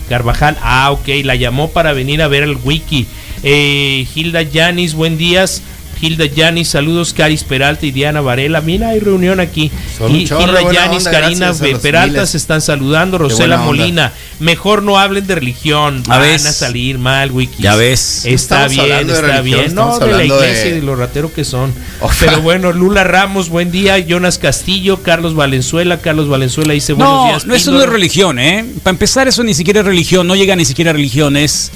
[0.08, 3.06] Carvajal, ah, ok, la llamó para venir a ver el Wiki.
[3.42, 5.62] Eh, Hilda Yanis, buen días.
[6.00, 8.60] Hilda Yanis, saludos, Caris Peralta y Diana Varela.
[8.60, 9.70] Mira, hay reunión aquí.
[10.10, 12.30] Y chorro, Hilda Yanis, Karina Peralta miles.
[12.30, 13.18] se están saludando.
[13.18, 13.58] Rosela.
[13.58, 16.02] Molina, mejor no hablen de religión.
[16.08, 16.46] A Van ves.
[16.46, 17.62] a salir mal, Wiki.
[17.62, 18.24] Ya ves.
[18.24, 19.74] Está bien, está religión, bien.
[19.74, 21.72] No, de la de- iglesia y de los rateros que son.
[22.20, 23.98] Pero bueno, Lula Ramos, buen día.
[23.98, 26.00] Jonas Castillo, Carlos Valenzuela.
[26.00, 27.46] Carlos Valenzuela dice buenos No, días.
[27.46, 28.64] no, eso no es religión, ¿eh?
[28.82, 31.70] Para empezar, eso ni siquiera es religión, no llega ni siquiera a religión, es,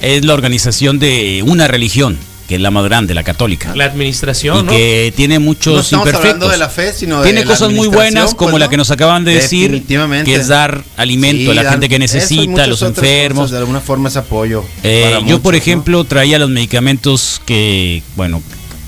[0.00, 2.18] es la organización de una religión,
[2.48, 3.74] que es la más grande, la católica.
[3.74, 4.70] La administración, y ¿no?
[4.70, 6.34] que tiene No muchos estamos imperfectos.
[6.34, 8.70] hablando de la fe, sino de tiene la cosas muy buenas como pues, la ¿no?
[8.70, 10.30] que nos acaban de decir, Definitivamente.
[10.30, 13.38] que es dar alimento Sí, a la dan- gente que necesita, a los enfermos.
[13.44, 14.64] cosas, de alguna forma es apoyo.
[14.84, 15.58] Eh, yo, muchos, por ¿no?
[15.58, 18.40] ejemplo, traía los medicamentos que, bueno,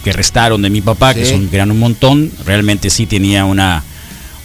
[0.04, 2.30] que restaron de mi papá, que son, eran un montón.
[2.46, 3.82] Realmente sí tenía una,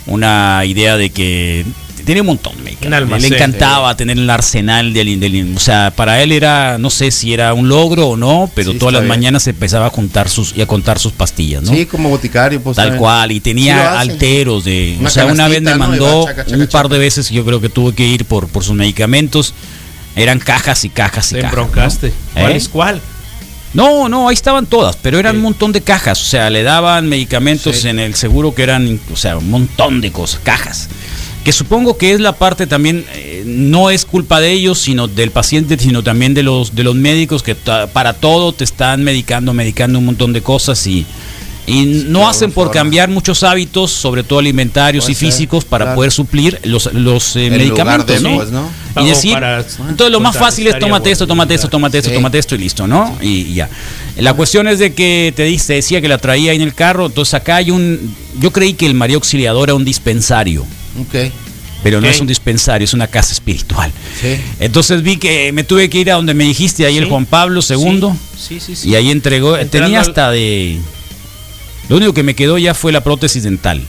[0.07, 1.65] una idea de que
[2.05, 2.53] tenía un montón.
[2.85, 6.89] Un almacén, Le encantaba tener el arsenal del, del- O sea, para él era, no
[6.89, 9.09] sé si era un logro o no, pero Sí, todas las bien.
[9.09, 11.71] mañanas empezaba a juntar sus y a contar sus pastillas, ¿no?
[11.73, 12.75] Sí, como boticario, pues.
[12.75, 14.97] Tal cual, y tenía alteros de...
[14.99, 17.61] Una o sea, una vez me mandó chaca, chaca, un par de veces, yo creo
[17.61, 19.53] que tuve que ir por, por sus medicamentos.
[20.15, 21.57] Eran cajas y cajas y Te cajas.
[21.57, 22.07] embroncaste.
[22.09, 22.13] ¿no?
[22.41, 22.55] ¿Cuál ¿Eh?
[22.57, 23.01] es cuál?
[23.73, 26.21] No, no, ahí estaban todas, pero eran un montón de cajas.
[26.21, 27.87] O sea, le daban medicamentos Sí.
[27.87, 30.89] en el seguro que eran, o sea, un montón de cosas, cajas.
[31.43, 35.31] Que supongo que es la parte también, eh, no es culpa de ellos, sino del
[35.31, 39.99] paciente, sino también de los, de los médicos que para todo te están medicando, medicando
[39.99, 41.05] un montón de cosas y,
[41.67, 42.71] y no hacen por forma.
[42.79, 45.95] cambiar muchos hábitos, sobre todo alimentarios Puede y ser, físicos, para claro.
[45.97, 48.35] poder suplir los, los eh, medicamentos, ¿no?
[48.35, 48.69] pues, ¿no?
[49.01, 52.15] Y decir, para entonces lo más fácil es tómate esto, tómate esto, tómate esto, Sí.
[52.15, 53.17] tómate esto y listo, ¿no?
[53.21, 53.69] Y, y ya.
[54.17, 57.07] La cuestión es de que te dice, decía que la traía ahí en el carro,
[57.07, 60.65] entonces acá hay un, yo creí que el María Auxiliador era un dispensario,
[60.99, 61.31] Ok.
[61.83, 63.91] pero no es un dispensario, es una casa espiritual.
[64.59, 67.09] Entonces vi que me tuve que ir a donde me dijiste, ahí el Sí.
[67.09, 68.09] Juan Pablo II.
[68.39, 68.89] Sí, sí, sí.
[68.89, 69.57] Y ahí entregó.
[69.57, 70.79] Entrando Tenía hasta de.
[71.89, 73.81] Lo único que me quedó ya fue la prótesis dental.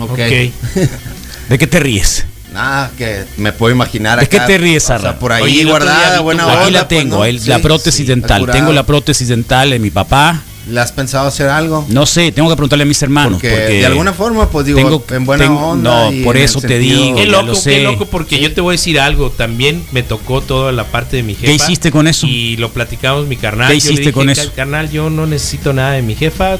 [0.00, 0.18] Ok.
[1.48, 2.24] ¿De qué te ríes?
[2.52, 4.18] Nada, que me puedo imaginar.
[4.18, 5.18] ¿De qué te ríes, o sea, Sarra?
[5.18, 6.62] por ahí Oye, guardada, buena tu- onda.
[6.62, 7.24] Aquí la pues, tengo, ¿no?
[7.24, 8.46] el- Sí, la prótesis sí, dental.
[8.50, 10.42] Tengo la prótesis dental de mi papá.
[10.68, 11.86] ¿Le has pensado hacer algo?
[11.88, 13.34] No sé, tengo que preguntarle a mis hermanos.
[13.34, 16.06] Porque, Porque, de alguna forma, pues digo, tengo- en buena tengo- onda.
[16.06, 17.14] no, y por eso te digo.
[17.14, 19.30] Qué loco, lo qué loco, porque yo te voy a decir algo.
[19.30, 21.46] También me tocó toda la parte de mi jefa.
[21.46, 22.26] ¿Qué hiciste con eso?
[22.26, 23.68] Y lo platicamos mi carnal.
[23.72, 24.50] ¿Qué Yo le hiciste con "Ca- eso?
[24.56, 26.58] Carnal, yo no necesito nada de mi jefa.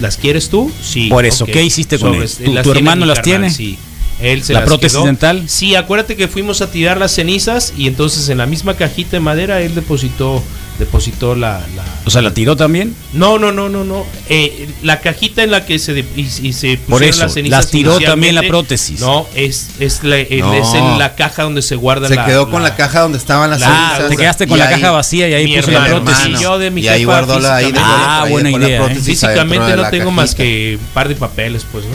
[0.00, 0.70] ¿Las quieres tú?
[0.82, 1.08] Sí.
[1.08, 1.44] Por eso.
[1.44, 2.28] ¿qué hiciste con él?
[2.28, 3.50] Sobres, ¿Tu- hermano las carnal, tiene?
[3.50, 3.76] Sí.
[4.22, 5.06] Él se ¿La prótesis quedó.
[5.06, 5.44] dental?
[5.48, 9.20] Sí, acuérdate que fuimos a tirar las cenizas y entonces en la misma cajita de
[9.20, 10.42] madera él depositó
[10.80, 12.96] depositó la, la- O sea, ¿la tiró también?
[13.12, 14.04] no, no, no, no, no.
[14.28, 17.58] Eh, la cajita en la que se de- y, y se Por eso, las cenizas
[17.66, 18.98] las tiró también la prótesis.
[19.00, 20.54] No, es es la, No.
[20.54, 23.50] es en la caja donde se guarda Se la quedó con la caja donde estaban
[23.50, 24.10] las Ah, cenizas.
[24.10, 26.36] te quedaste con Y la ahí- caja vacía y ahí mi puso la hermano, prótesis.
[26.38, 28.78] sí, yo de mi y ahí guardó la ahí dejó Ah, ahí buena idea, ¿eh?
[28.78, 31.92] prótesis Físicamente no la tengo más que un par de papeles, pues, ¿no?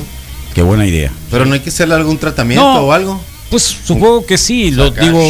[0.53, 1.11] Qué buena idea.
[1.31, 2.79] Pero no hay que hacerle algún tratamiento No.
[2.81, 3.21] o algo.
[3.49, 5.21] Pues supongo que sí, lo digo,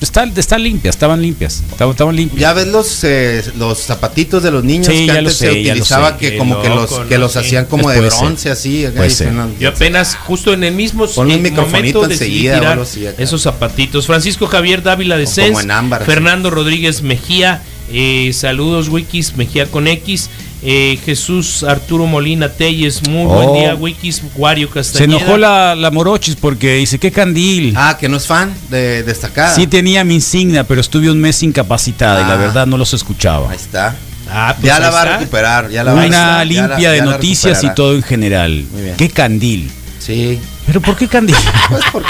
[0.00, 2.40] está, está limpias, estaban limpias, estaban, estaban limpias.
[2.40, 5.46] Ya ves los eh, los zapatitos de los niños Sí, que ya lo antes sé,
[5.52, 7.20] se utilizaba que Qué como que los que ¿no?
[7.22, 8.20] los hacían como Puede de ser.
[8.20, 8.86] bronce así.
[8.94, 9.28] Puede y ser.
[9.28, 14.06] suenan- Yo apenas, justo en el mismo eh, microfonito momento enseguida tirar así esos zapatitos.
[14.06, 16.10] Francisco Javier Dávila de en ámbar, así.
[16.10, 20.30] Fernando Rodríguez Mejía, eh, saludos Wikis Mejía con X,
[20.62, 23.54] eh, Jesús Arturo Molina Telles, muy buen Oh.
[23.54, 25.18] día Wikis, Wario Se Castañeda.
[25.18, 27.74] enojó la, la Morochis porque dice, ¿qué candil?
[27.76, 29.54] Ah, que no es fan de destacada.
[29.54, 32.36] Sí tenía mi insignia, pero estuve un mes incapacitada y la Ah.
[32.36, 33.50] verdad no los escuchaba.
[33.50, 33.96] Ahí está.
[34.30, 35.70] Ah, pues ya ahí la va a recuperar.
[35.70, 38.64] Ya la va a- Una ya la- limpia de ya noticias y todo en general.
[38.72, 38.96] Muy bien.
[38.96, 39.70] ¿Qué candil?
[40.00, 40.38] Sí.
[40.66, 41.34] ¿Pero por qué candil?
[41.70, 42.08] Pues porque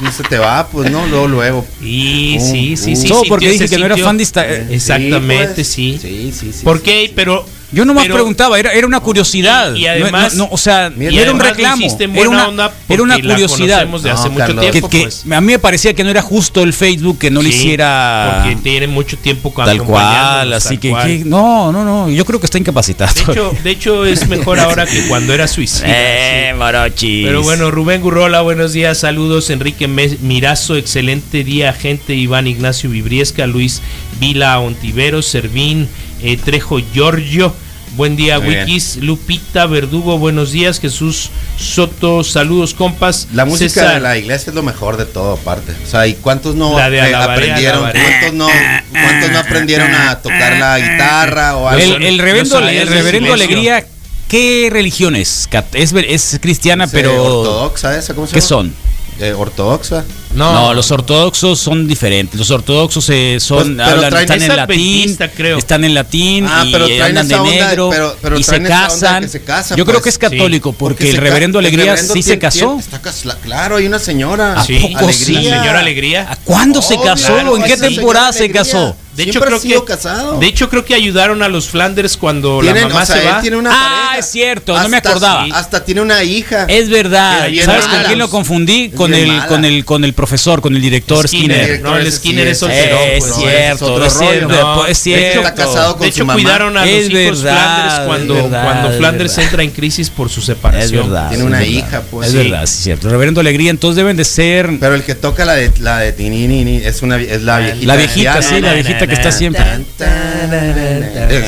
[0.00, 1.66] no se te va, pues no, luego, luego.
[1.82, 3.06] Y Uh, sí, sí, sí.
[3.08, 5.68] Solo sí, porque dije se que no era fan de esta- Exactamente, pues.
[5.68, 5.98] sí.
[6.00, 6.64] Sí, sí, sí.
[6.64, 6.82] ¿Por sí.
[6.84, 7.12] qué?
[7.14, 9.74] Pero Yo nomás pero- preguntaba, era, era una curiosidad.
[9.74, 11.86] Y- además- no, no, o sea, y era un reclamo.
[12.14, 13.86] Era una, era una curiosidad.
[13.86, 14.70] de hace No, mucho Carlos.
[14.70, 15.24] tiempo, que, que pues.
[15.30, 18.56] a mí me parecía que no era justo el Facebook que no le hiciera porque
[18.62, 21.06] tiene mucho tiempo tal cual, así tal que, cual.
[21.06, 23.12] que- no, no, no, yo creo que está incapacitado.
[23.14, 25.86] De hecho, de hecho es mejor ahora que cuando era suicida.
[25.88, 26.58] eh, sí.
[26.58, 27.26] Morochis.
[27.26, 33.46] Pero bueno, Rubén Gurrola, buenos días, saludos, Enrique Mirazo, excelente día, gente, Iván Ignacio Vibriesca,
[33.46, 33.80] Luis
[34.18, 35.88] Vila Ontiveros, Servín,
[36.22, 37.54] eh, Trejo Giorgio,
[37.96, 38.60] buen día, Muy bien.
[38.66, 43.28] Wikis, Lupita Verdugo, buenos días, Jesús Soto, saludos, compas.
[43.32, 45.72] La música César, de la iglesia es lo mejor de todo, aparte.
[45.84, 47.78] O sea, ¿y cuántos no La de eh, alabaré, aprendieron?
[47.84, 48.00] alabaré.
[48.02, 48.48] ¿Cuántos no,
[48.92, 51.96] cuántos no aprendieron a tocar la guitarra o algo?
[51.96, 53.32] el, el reverendo, el.
[53.32, 53.84] Alegría,
[54.28, 55.48] ¿qué religión es?
[55.72, 58.14] Es, cristiana, ¿Es, pero ortodoxa esa?
[58.14, 58.48] ¿Cómo se ¿qué llama?
[58.48, 58.74] son?
[59.20, 60.04] Eh, ortodoxa.
[60.32, 62.38] No, No, los ortodoxos son diferentes.
[62.38, 65.58] Los ortodoxos eh, son Pues, hablan- están es en latín, creo.
[65.58, 69.22] están en latín Ah, y pero andan de onda, negro pero- pero y se casan.
[69.24, 70.04] que se casan, Yo creo pues.
[70.04, 72.58] que es católico porque, el reverendo el Alegría reverendo sí se casó.
[72.58, 73.00] tiene- está
[73.42, 74.60] claro, hay una señora.
[74.60, 75.32] ¿A Sí, poco sí?
[75.34, 76.30] la señora Alegría.
[76.30, 77.26] ¿A ¿Cuándo se Obvio, casó?
[77.34, 78.96] claro, ¿En qué temporada se casó?
[79.16, 80.38] De hecho, creo ha sido que, casado.
[80.38, 83.24] de hecho, creo que ayudaron a los Flanders cuando Tienen- la mamá o sea, se
[83.26, 83.40] va.
[83.40, 84.18] tiene una Ah, pareja.
[84.18, 85.44] es cierto, no me Hasta- acordaba.
[85.52, 86.64] Hasta tiene una hija.
[86.68, 87.48] Es verdad.
[87.64, 88.84] ¿Sabes con quién lo confundí?
[88.84, 89.46] Es Con el, mala.
[89.46, 91.58] con el con el profesor, con el director Skinner.
[91.64, 91.80] Skinner.
[91.82, 94.92] No, el Skinner sí es solterón, Es pues, es cierto, es cierto, No, es de
[94.92, 95.38] hecho, cierto.
[95.40, 96.40] está casado con de hecho, su mamá.
[96.40, 97.56] cuidaron a Es los hijos verdad,
[97.96, 99.44] Flanders cuando, verdad, cuando Flanders verdad.
[99.50, 100.84] entra en crisis por su separación.
[100.84, 101.28] Es verdad.
[101.30, 102.28] Tiene una hija, pues.
[102.28, 103.08] Es verdad, sí, es cierto.
[103.10, 106.76] Reverendo Alegría, entonces deben de ser Pero el que toca la de la de Tininini
[106.76, 107.86] es una es la viejita.
[107.86, 109.64] la viejita, sí, la viejita que está siempre.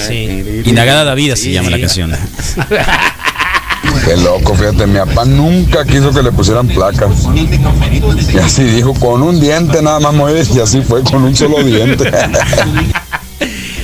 [0.07, 0.62] Sí.
[0.64, 2.12] Indagada la vida se Sí, llama la canción.
[4.05, 7.28] Qué loco, fíjate, mi papá nunca quiso que le pusieran placas.
[8.32, 10.14] Y así dijo, con un diente nada más
[10.50, 12.11] y así fue, con un solo diente.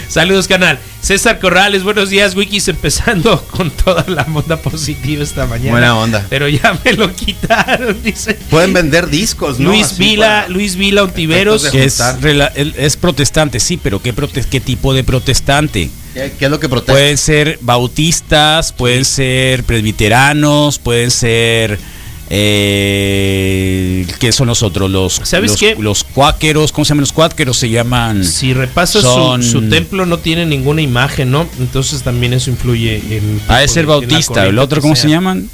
[0.09, 0.79] Saludos, canal.
[1.03, 5.71] César Corrales, buenos días, Wikis, empezando con toda la onda positiva esta mañana.
[5.71, 6.27] Buena onda.
[6.31, 8.35] Pero ya me lo quitaron, dice.
[8.51, 9.69] Pueden vender discos, ¿no?
[9.71, 11.67] Luis Así Vila, para- Luis Vila Ontiveros.
[11.71, 15.91] Que es, protestante, sí, pero ¿qué, prote- qué tipo de protestante?
[16.15, 16.93] ¿Qué, qué es lo que protesta?
[16.95, 21.79] Pueden ser bautistas, pueden ser presbiteranos, pueden ser.
[22.31, 24.91] Eh, ¿Qué son los otros?
[24.91, 25.77] Los, ¿Sabes los, qué?
[25.79, 27.57] los cuáqueros, ¿cómo se llaman los cuáqueros?
[27.57, 28.25] Se llaman.
[28.25, 31.49] Si repasas Son- su, su templo no tiene ninguna imagen, ¿no?
[31.59, 33.41] Entonces también eso influye en...
[33.49, 34.47] Ha de ser bautista.
[34.47, 35.49] ¿El otro cómo se llaman?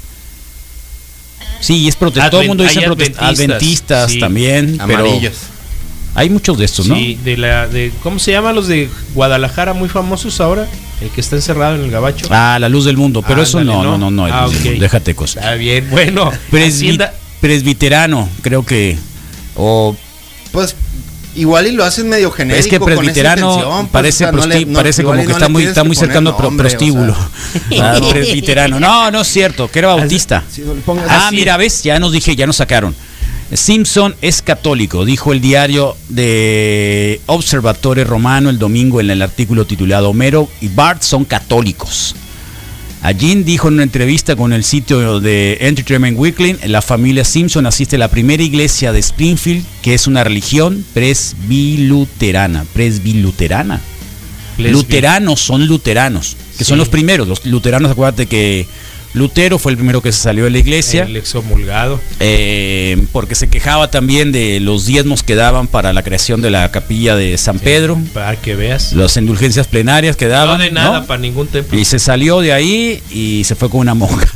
[1.61, 2.31] Sí, es protestante.
[2.31, 4.19] Todo el mundo dice adventistas, Adventistas sí.
[4.19, 4.77] también.
[4.85, 5.33] Pero Amarillos.
[6.15, 6.95] Hay muchos de estos, ¿no?
[6.95, 10.67] Sí, de la, de, ¿cómo se llaman los de Guadalajara muy famosos ahora?
[11.01, 12.27] El que está encerrado en el gabacho.
[12.29, 13.21] Ah, la luz del mundo.
[13.21, 14.11] Pero eso Ándale, no, no, ¿no?
[14.11, 14.33] no, no.
[14.33, 14.49] Ah.
[14.79, 15.43] Déjate cosas.
[15.43, 16.31] Está bien, bueno.
[17.41, 18.97] Presbiterano, creo que.
[19.55, 19.95] O
[20.51, 20.75] Pues
[21.35, 22.59] Igual y lo hacen medio genérico.
[22.61, 25.25] Es que con presbiterano pues, parece, o sea, no le- prosti- no- parece como que
[25.27, 26.77] no está muy, está muy cercano a pro- nombre, o sea.
[26.79, 27.15] prostíbulo.
[27.81, 28.79] Ah, presbiterano.
[28.79, 30.43] No, no es cierto, que era bautista.
[31.09, 32.95] Ah, mira, ves, ya nos dije, ya nos sacaron.
[33.53, 40.09] Simpson es católico, dijo el diario de Observatore Romano el domingo en el artículo titulado
[40.09, 42.15] Homero y Bart son católicos.
[43.03, 47.97] Allí dijo en una entrevista con el sitio de Entertainment Weekly, la familia Simpson asiste
[47.97, 52.65] a la primera iglesia de Springfield, que es una religión presbiluterana.
[52.73, 53.79] Presbiluterana.
[54.57, 57.27] Lesbi- Luteranos son luteranos, que son los primeros.
[57.27, 58.65] Los luteranos, acuérdate que
[59.15, 61.03] Lutero fue el primero que se salió de la iglesia.
[61.03, 61.99] El exomulgado.
[62.19, 66.69] Eh, porque se quejaba también de los diezmos que daban para la creación de la
[66.71, 68.93] capilla de San Pedro, Para que veas.
[68.93, 70.57] las indulgencias plenarias que daban.
[70.57, 71.05] no de nada ¿no?
[71.07, 71.79] para ningún templo.
[71.79, 74.27] Y se salió de ahí y se fue con una monja.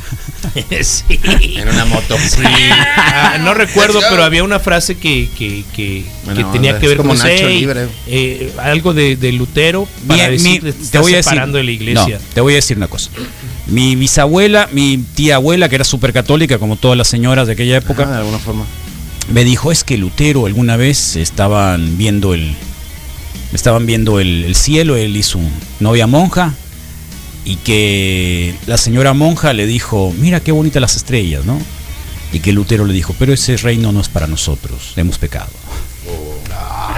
[0.81, 1.03] sí.
[1.57, 2.15] En una moto.
[2.17, 2.41] Sí.
[2.95, 6.97] Ah, no recuerdo, pero había una frase que, que, que, Bueno, que tenía que ver
[6.97, 7.87] como con Nacho Libre.
[8.07, 12.17] eh, algo de, de Lutero para Mi- decir, mi- te está separando de la iglesia.
[12.19, 13.11] no, te voy a decir una cosa.
[13.67, 17.77] Mi bisabuela, mi tía abuela, que era súper católica, como todas las señoras de aquella
[17.77, 18.65] época, Ah, de alguna forma.
[19.33, 22.55] me dijo es que Lutero alguna vez estaban viendo el
[23.53, 25.39] estaban viendo el, el cielo él y su
[25.79, 26.53] novia monja
[27.45, 31.59] y que la señora monja le dijo mira qué bonitas las estrellas no
[32.31, 35.49] y que Lutero le dijo pero ese reino no es para nosotros hemos pecado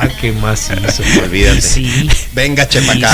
[0.02, 1.04] Ah, qué más hizo.
[1.24, 1.62] Olvídate.
[1.62, 2.10] Sí.
[2.34, 3.12] Venga, chepa acá.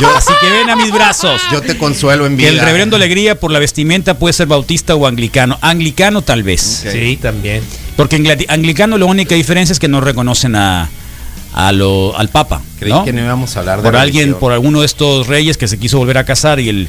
[0.00, 2.48] Yo- así que ven a mis brazos Yo te consuelo en vida.
[2.48, 6.84] el reverendo alegría por la vestimenta puede ser bautista o anglicano anglicano tal vez.
[6.92, 7.62] Sí, también.
[7.96, 10.88] porque angli- anglicano la única diferencia es que no reconocen a,
[11.54, 13.04] a lo, al papa Creí ¿no?
[13.04, 15.78] que no íbamos a hablar de por alguien, por alguno de estos reyes que se
[15.78, 16.88] quiso volver a casar y el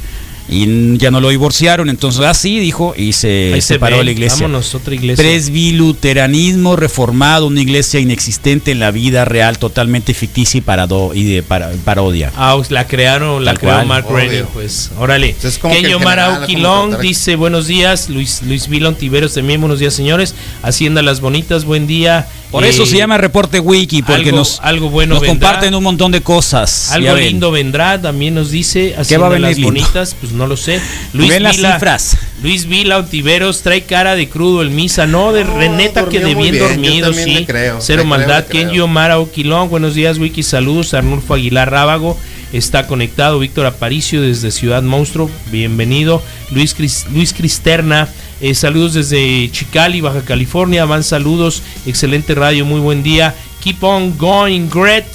[0.52, 4.00] y ya no lo divorciaron, entonces así dijo y se Ahí se separó ve.
[4.00, 4.48] de la iglesia.
[4.48, 5.24] Vámonos, otra iglesia.
[5.24, 11.44] Presbiluteranismo reformado, una iglesia inexistente en la vida real, totalmente ficticia y, parado, y de
[11.44, 12.32] para- parodia.
[12.36, 13.88] Ah, pues la crearon, la Tal creó cual.
[13.88, 14.06] Mark.
[14.10, 14.92] Rennie, pues.
[14.98, 15.36] Órale.
[15.72, 18.10] Kenyo Marauki ¿cómo Long dice buenos días.
[18.10, 20.36] Luis Luis Vilon Tiveros también, buenos días, señores.
[20.64, 22.28] Hacienda Las Bonitas, buen día.
[22.52, 25.50] Por Eh, eso se llama Reporte Wiki, porque algo- nos, algo bueno nos vendrá.
[25.50, 26.92] comparten un montón de cosas.
[26.92, 27.26] Algo ven.
[27.26, 28.96] lindo vendrá, también nos dice.
[29.08, 29.68] ¿Qué va a venir Las lindo?
[29.72, 30.82] Bonitas, pues no lo sé.
[31.14, 32.18] Luis Ven las Vila, cifras.
[32.42, 36.58] Luis Vila Ontiveros trae cara de crudo el misa, no, de reneta que de bien,
[36.58, 37.34] dormido, sí.
[37.36, 38.46] le creo, Cero le maldad.
[38.46, 38.68] creo, le creo.
[38.72, 40.96] Kenyo Mara Oquilón, buenos días, Wiki, saludos.
[40.96, 42.18] Arnulfo Aguilar Rábago
[42.52, 43.38] está conectado.
[43.38, 46.24] Víctor Aparicio desde Ciudad Monstruo, bienvenido.
[46.50, 48.08] Luis, Cris- Luis Cristerna,
[48.42, 50.86] eh, saludos desde Chicali, Baja California.
[50.86, 53.36] Van saludos, excelente radio, muy buen día.
[53.62, 55.06] Keep on going, Gret.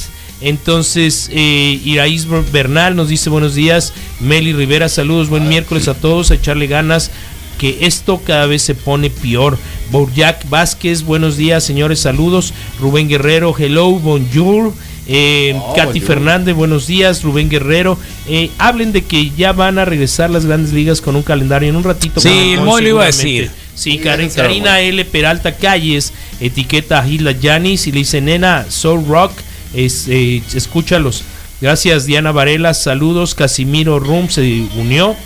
[0.40, 3.94] Entonces, eh, Iraís Bernal nos dice buenos días.
[4.20, 7.10] Meli Rivera, saludos, buen miércoles a todos, a echarle ganas,
[7.58, 9.58] que esto cada vez se pone peor.
[9.90, 12.52] Bourjac Vázquez, buenos días, señores, saludos.
[12.78, 14.74] Rubén Guerrero, hello, bonjour.
[15.06, 16.00] Eh, Oh, Katy.
[16.00, 17.22] Fernández, buenos días.
[17.22, 21.22] Rubén Guerrero, eh, hablen de que ya van a regresar las grandes ligas con un
[21.22, 22.20] calendario en un ratito.
[22.20, 23.50] Sí, Moy lo iba a decir.
[23.74, 25.04] Sí, Karen- Karina L.
[25.04, 29.32] Peralta Calles etiqueta a Gilda Yanis y le dice, nena, Soul Rock,
[29.74, 31.24] es, eh, escúchalos.
[31.60, 33.34] Gracias, Diana Varela, saludos.
[33.34, 35.16] Casimiro Rum se unió.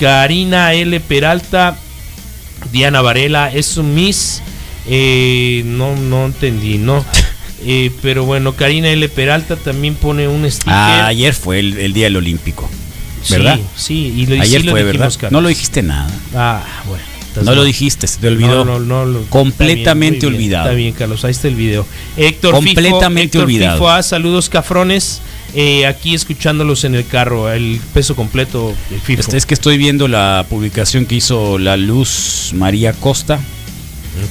[0.00, 0.98] Karina L.
[1.00, 1.76] Peralta,
[2.72, 4.42] Diana Varela, es un Miss.
[4.88, 7.04] eh, no, no entendí, no.
[7.64, 9.08] Eh, pero bueno, Karina L.
[9.08, 10.72] Peralta también pone un sticker.
[10.72, 12.68] Ah, ayer fue el, el día del Olímpico,
[13.30, 13.56] ¿verdad?
[13.76, 15.12] Sí, sí, y lo, ayer sí lo fue, dijimos, ¿verdad?
[15.20, 15.32] Carlos.
[15.32, 16.10] No lo dijiste nada.
[16.34, 17.02] Ah, bueno.
[17.36, 17.66] No lo mal.
[17.66, 18.64] dijiste, se te olvidó.
[18.64, 20.64] No, no, no, lo- Completamente está bien, muy bien, olvidado.
[20.66, 21.86] Está bien, Carlos, ahí está el video.
[22.16, 23.76] Héctor Completamente Fifo, Héctor olvidado.
[23.76, 25.20] Fifo, ah, saludos cafrones.
[25.54, 29.20] Eh, aquí escuchándolos en el carro, el peso completo del FIFO.
[29.20, 33.38] Este, es que estoy viendo la publicación que hizo la Luz María Costa.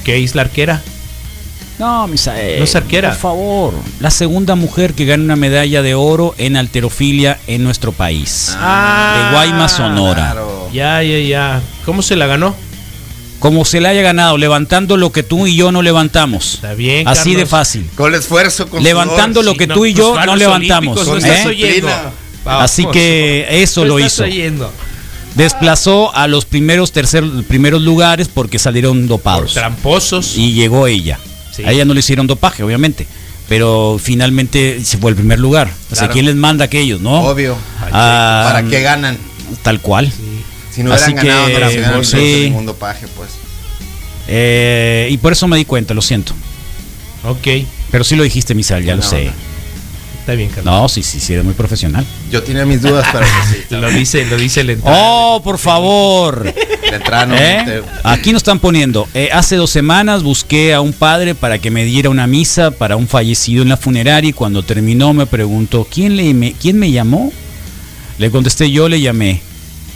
[0.04, 0.82] ¿Qué es la arquera?
[1.78, 2.58] No, Misael.
[2.58, 3.10] No es arquera.
[3.10, 3.74] Por favor.
[4.00, 8.56] La segunda mujer que gana una medalla de oro en alterofilia en nuestro país.
[8.58, 10.30] Ah, de Guaymas, Sonora.
[10.32, 10.70] Claro.
[10.72, 11.62] Ya, ya, ya.
[11.84, 12.54] ¿Cómo se la ganó?
[13.38, 16.54] Como se le haya ganado, levantando lo que tú y yo no levantamos.
[16.54, 17.86] Está bien, Así de fácil.
[17.94, 19.52] Con el esfuerzo, con Levantando sudor.
[19.54, 21.06] lo que no, tú y yo no levantamos.
[21.06, 21.18] No ¿eh?
[21.18, 21.88] estás oyendo.
[22.46, 24.24] Así que eso No lo hizo.
[24.24, 24.72] oyendo.
[25.34, 29.52] Desplazó a los primeros tercer, primeros lugares porque salieron Por dopados.
[29.52, 30.36] tramposos.
[30.38, 31.18] Y llegó ella.
[31.56, 31.64] Sí.
[31.64, 33.06] A ella no le hicieron dopaje, obviamente.
[33.48, 35.68] Pero finalmente se fue el primer lugar.
[35.68, 36.12] O sea, Claro.
[36.14, 37.20] ¿quién les manda a aquellos, no?
[37.22, 37.56] Obvio.
[37.92, 39.16] Ah, ¿Para qué ganan?
[39.62, 40.12] Tal cual.
[40.72, 42.40] Si no Así hubieran ganado, que, no hubieran pues, impuesto sí.
[42.44, 43.30] ningún dopaje, pues.
[44.28, 46.32] Eh, y por eso me di cuenta, lo siento.
[47.24, 47.46] Ok.
[47.90, 49.28] Pero sí lo dijiste, Misal, ya lo sé.
[49.28, 49.32] onda.
[50.26, 50.64] Está bien, Carlos.
[50.64, 52.04] No, sí, sí, sí, eres muy profesional.
[52.32, 53.58] Yo tenía mis dudas, pero sí.
[53.70, 54.98] Lo dice, lo dice el entrada.
[55.00, 56.42] Oh, por favor.
[56.42, 57.80] De entrada no ¿Eh?
[58.02, 61.84] Aquí nos están poniendo, eh, hace dos semanas busqué a un padre para que me
[61.84, 66.16] diera una misa para un fallecido en la funeraria y cuando terminó me preguntó, ¿quién,
[66.16, 67.32] le, me, ¿quién me llamó?
[68.18, 69.42] Le contesté, yo le llamé.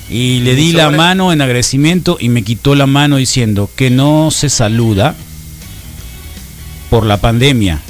[0.08, 4.30] Y le di la mano en agradecimiento y me quitó la mano diciendo que no
[4.30, 5.16] se saluda
[6.88, 7.80] por la pandemia.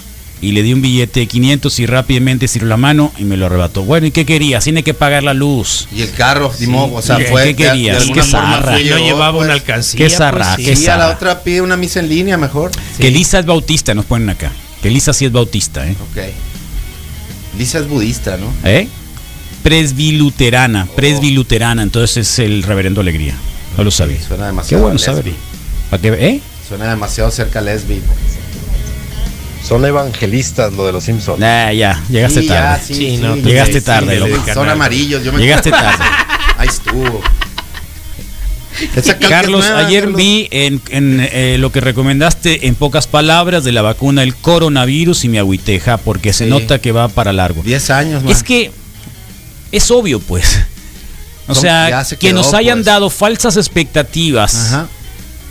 [0.42, 3.44] Y le di un billete de 500 y rápidamente estiró la mano y me lo
[3.46, 3.82] arrebató.
[3.82, 4.58] Bueno, ¿y qué quería?
[4.60, 5.86] Tiene que pagar la luz.
[5.94, 7.44] Y el carro, Dimos, o sea, ¿Qué- fue.
[7.44, 8.06] qué querías?
[8.06, 8.80] de Qué zarra.
[8.80, 9.44] yo, llevaba pues.
[9.44, 9.98] una alcancía.
[9.98, 10.84] Qué zarra, pues, qué sí.
[10.84, 12.70] Y a la otra pide una misa en línea mejor.
[12.98, 14.50] Que Lisa es bautista, nos ponen acá.
[14.82, 15.94] Que Lisa sí es bautista, ¿eh?
[16.10, 16.22] Ok.
[17.58, 18.46] Lisa es budista, ¿no?
[18.64, 18.88] ¿Eh?
[19.62, 23.34] Presbiluterana, presbiluterana, entonces es el reverendo Alegría.
[23.76, 24.16] No lo sabía.
[24.26, 24.82] Suena Qué demasiado.
[24.84, 25.04] bueno lesbi.
[25.04, 25.32] saber.
[25.90, 26.08] ¿Para qué?
[26.28, 26.40] ¿Eh?
[26.66, 28.00] Suena demasiado cerca a lesbi.
[29.66, 31.38] Son evangelistas lo de los Simpsons.
[31.38, 32.84] Nah, ya, llegaste Sí, ya, tarde.
[32.86, 34.42] sí, Sí, sí, no, sí, llegaste sí, tarde, sí, loco.
[34.46, 35.22] sí, Son amarillos.
[35.22, 35.40] Yo me...
[35.40, 36.04] Llegaste tarde.
[36.58, 37.22] Ahí estuvo.
[39.28, 40.16] Carlos, ayer Carlos.
[40.16, 45.24] vi en, en, eh, lo que recomendaste en pocas palabras de la vacuna el coronavirus
[45.24, 47.62] y me agüiteja porque se nota que va para largo.
[47.62, 48.32] 10 años, man.
[48.32, 48.70] Es que
[49.72, 50.60] es obvio, pues.
[51.46, 52.86] O sea, que nos hayan pues.
[52.86, 54.88] dado falsas expectativas Ajá.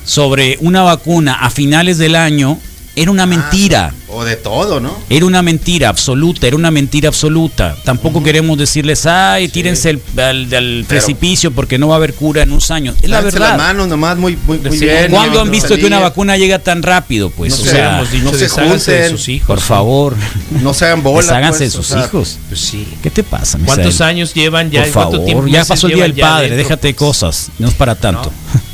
[0.05, 2.57] sobre una vacuna a finales del año
[3.02, 3.93] era una mentira.
[4.12, 4.97] O de todo, ¿no?
[5.10, 7.76] Era una mentira absoluta, era una mentira absoluta.
[7.84, 12.41] Tampoco queremos decirles, ay, tírense al, al- al precipicio porque no va a haber cura
[12.41, 12.95] en unos años.
[13.04, 13.50] Es la Lávense verdad.
[13.50, 15.12] las manos nomás muy, muy, muy Sí, bien.
[15.12, 17.30] ¿Cuándo han visto que una vacuna llega tan rápido?
[17.30, 19.18] Pues, No o sé, sea, Hemos dicho, no se desháganse de junten.
[19.18, 19.47] sus hijos.
[19.47, 20.16] por favor,
[20.64, 21.28] No se hagan bolas.
[21.28, 22.38] desháganse de pues, sus o sea, hijos.
[22.47, 22.88] Pues sí.
[23.04, 24.84] ¿Qué te pasa, ¿Cuántos años llevan ya?
[24.86, 26.64] Por ¿Cuánto favor, tiempo- ya pasó el día del padre, dentro?
[26.64, 28.32] déjate de cosas, no es para tanto.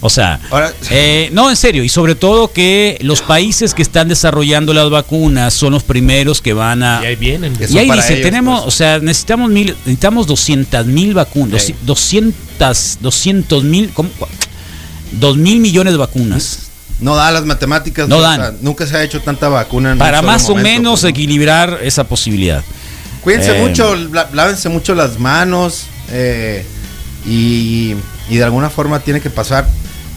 [0.00, 4.06] O sea, Ahora- eh, no, en serio, y sobre todo que los países que están
[4.08, 7.00] desarrollando las vacunas son los primeros que van a...
[7.02, 7.54] Y ahí vienen.
[7.68, 8.74] Y ahí para dice, ellos, tenemos, pues.
[8.74, 11.74] o sea, necesitamos mil, necesitamos 200 mil vacunas, Sí.
[11.82, 14.10] 200, 200 mil, ¿cómo?
[15.12, 16.60] 2 mil millones de vacunas.
[17.00, 18.08] No da las matemáticas.
[18.08, 18.40] No o dan.
[18.40, 19.92] sea, nunca se ha hecho tanta vacuna.
[19.92, 22.62] en Para más o menos pues, equilibrar esa posibilidad.
[23.22, 23.96] Cuídense Eh, mucho,
[24.32, 26.64] lávense mucho las manos eh,
[27.26, 27.94] y,
[28.30, 29.68] y de alguna forma tiene que pasar.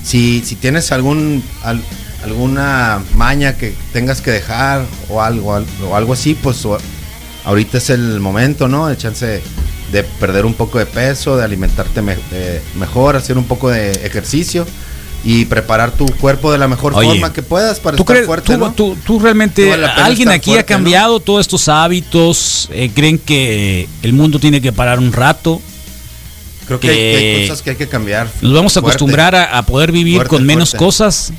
[0.04, 1.82] Si, si tienes algún al-
[2.24, 6.66] alguna maña que tengas que dejar o algo, al- o algo así, pues
[7.46, 8.90] ahorita es el momento, ¿no?
[8.90, 9.42] El chance
[9.92, 13.92] de perder un poco de peso, de alimentarte me- eh, mejor, hacer un poco de
[14.06, 14.66] ejercicio
[15.24, 18.26] y preparar tu cuerpo de la mejor Oye, forma que puedas para ¿Tú, estar crees-
[18.26, 18.72] fuerte, tú- ¿no?
[18.74, 22.70] tú- tú realmente, vale alguien aquí ha cambiado todos estos hábitos?
[22.72, 25.62] Eh, ¿Creen que el mundo tiene que parar un rato?
[26.80, 28.28] Creo que, hay, que hay que cosas que hay que cambiar.
[28.42, 28.96] Nos vamos a Fuerte.
[28.96, 30.86] acostumbrar a, a poder vivir Fuerte, con menos fuerte.
[30.86, 31.34] cosas,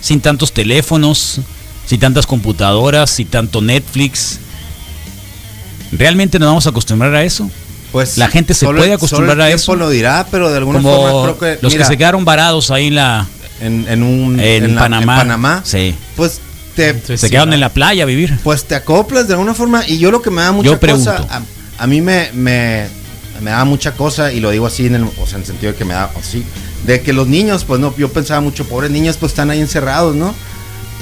[0.00, 1.40] sin tantos teléfonos,
[1.86, 4.38] sin tantas computadoras, sin tanto Netflix.
[5.92, 7.50] ¿Realmente nos vamos a acostumbrar a eso?
[7.92, 9.76] Pues La gente se solo- puede acostumbrar solo el a tiempo eso.
[9.76, 12.70] lo dirá, pero de alguna Como forma creo que los mira, que se quedaron varados
[12.70, 13.26] ahí en la
[13.60, 15.16] en, en un en, la- Panamá.
[15.16, 15.94] Panamá, Sí.
[16.14, 16.40] pues
[16.76, 18.38] te Entonces, Se quedaron en la playa a vivir.
[18.44, 21.10] pues te acoplas de alguna forma y yo lo que me da mucha Yo pregunto.
[21.16, 21.26] cosa
[21.78, 22.86] a, a mí me, me
[23.40, 25.72] me da mucha cosa y lo digo así en el, o sea, en el sentido
[25.72, 26.44] de que me da así
[26.86, 30.14] de que los niños pues no yo pensaba mucho pobres niños pues están ahí encerrados
[30.14, 30.34] no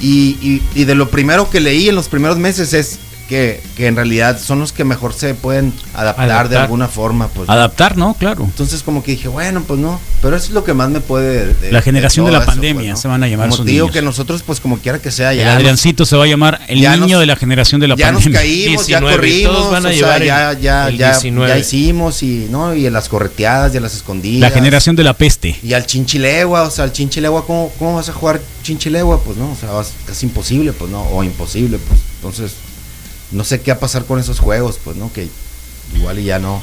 [0.01, 2.99] y, y, y de lo primero que leí en los primeros meses es
[3.29, 6.63] que, que en realidad son los que mejor se pueden adaptar, de Adaptar.
[6.63, 8.15] alguna forma pues Adaptar, ¿no?
[8.15, 8.45] Claro.
[8.45, 11.55] Entonces como que dije, bueno, pues no, pero eso es lo que más me puede...
[11.55, 13.87] de- La generación de todo la eso, pandemia, pues, se van a llamar Como digo
[13.87, 13.93] niños.
[13.95, 16.61] que nosotros pues como quiera que sea, El ya, nos, Adriancito se va a llamar
[16.69, 18.41] el ya niño nos- de la generación de la ya nos pandemia.
[18.41, 21.49] caímos, ya 19, corrimos, todos van a o sea, el- ya, ya, el ya, 19.
[21.49, 22.75] ya hicimos y, ¿no?
[22.75, 24.41] Y en las correteadas y en las escondidas.
[24.51, 25.59] La generación de la peste.
[25.63, 29.21] Y al chinchilegua, o sea, al chinchilegua, ¿cómo, ¿cómo vas a jugar chinchilegua?
[29.23, 32.01] Pues no, o sea, vas- es imposible, pues no, o imposible, pues.
[32.17, 32.53] Entonces,
[33.33, 35.13] no sé qué va a pasar con esos juegos, pues, ¿no?
[35.13, 35.29] Que
[35.97, 36.63] igual y ya no.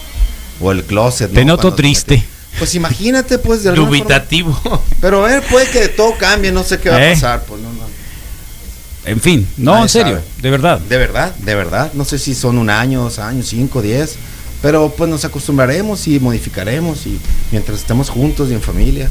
[0.61, 1.36] O el closet, ¿no?
[1.36, 2.24] Te noto Cuando- triste.
[2.59, 4.03] Pues imagínate, pues, de alguna forma.
[4.03, 4.84] Dubitativo.
[5.01, 7.11] Pero a ver, puede que todo cambie, no sé qué va ¿Eh?
[7.11, 7.84] a pasar, pues no, no.
[9.05, 10.26] En fin, no, Nadie en serio, sabe.
[10.41, 10.80] de verdad.
[10.80, 11.91] De verdad, de verdad.
[11.93, 14.16] No sé si son un año, dos años, cinco, diez.
[14.61, 17.20] Pero pues nos acostumbraremos y modificaremos y
[17.51, 19.09] mientras estemos juntos y en familia,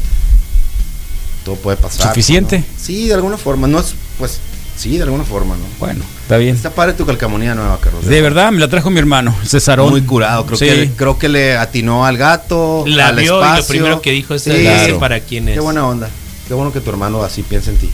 [1.45, 2.09] todo puede pasar.
[2.09, 2.61] ¿Suficiente?
[2.61, 2.65] ¿no?
[2.81, 3.67] Sí, de alguna forma.
[3.67, 4.39] No es, pues,
[4.77, 5.65] sí, de alguna forma, ¿no?
[5.79, 6.55] Bueno, está bien.
[6.57, 8.05] Está padre tu calcamonía nueva, Carlos.
[8.07, 9.91] De verdad, me la trajo mi hermano, Cesarón.
[9.91, 10.47] Muy curado.
[10.47, 10.67] Creo, Sí.
[10.67, 13.69] que, creo que le atinó al gato, La al vio y lo espacio.
[13.69, 15.55] primero que dijo es Sí, "Ese para quién es".
[15.55, 16.09] Qué buena onda.
[16.49, 17.89] Qué bueno que tu hermano así piensa en ti.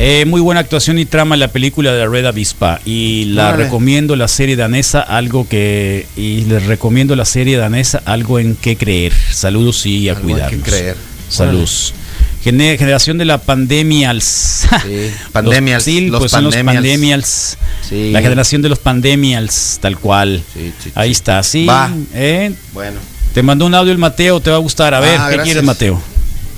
[0.00, 2.80] Eh, muy buena actuación y trama en la película de Red Avispa.
[2.84, 6.06] Y la recomiendo la serie danesa, algo que.
[6.16, 9.12] Y les recomiendo la serie danesa, algo en que creer.
[9.32, 10.68] Saludos y a Algo en que cuidarnos.
[10.68, 10.96] creer.
[11.28, 11.94] Saludos.
[12.42, 14.66] Gene- generación de la pandemials.
[14.84, 17.58] Sí, pandemials, Los, sí, los pues son los pandemials.
[17.88, 18.10] Sí.
[18.12, 20.42] La generación de los pandemials, tal cual.
[20.54, 21.66] Sí, sí, Ahí está, sí.
[21.66, 21.90] Va.
[22.14, 22.52] ¿eh?
[22.72, 23.00] Bueno.
[23.34, 24.94] Te mandó un audio el Mateo, te va a gustar.
[24.94, 25.42] A Ah, ver, ¿qué gracias.
[25.44, 26.00] quieres, Mateo?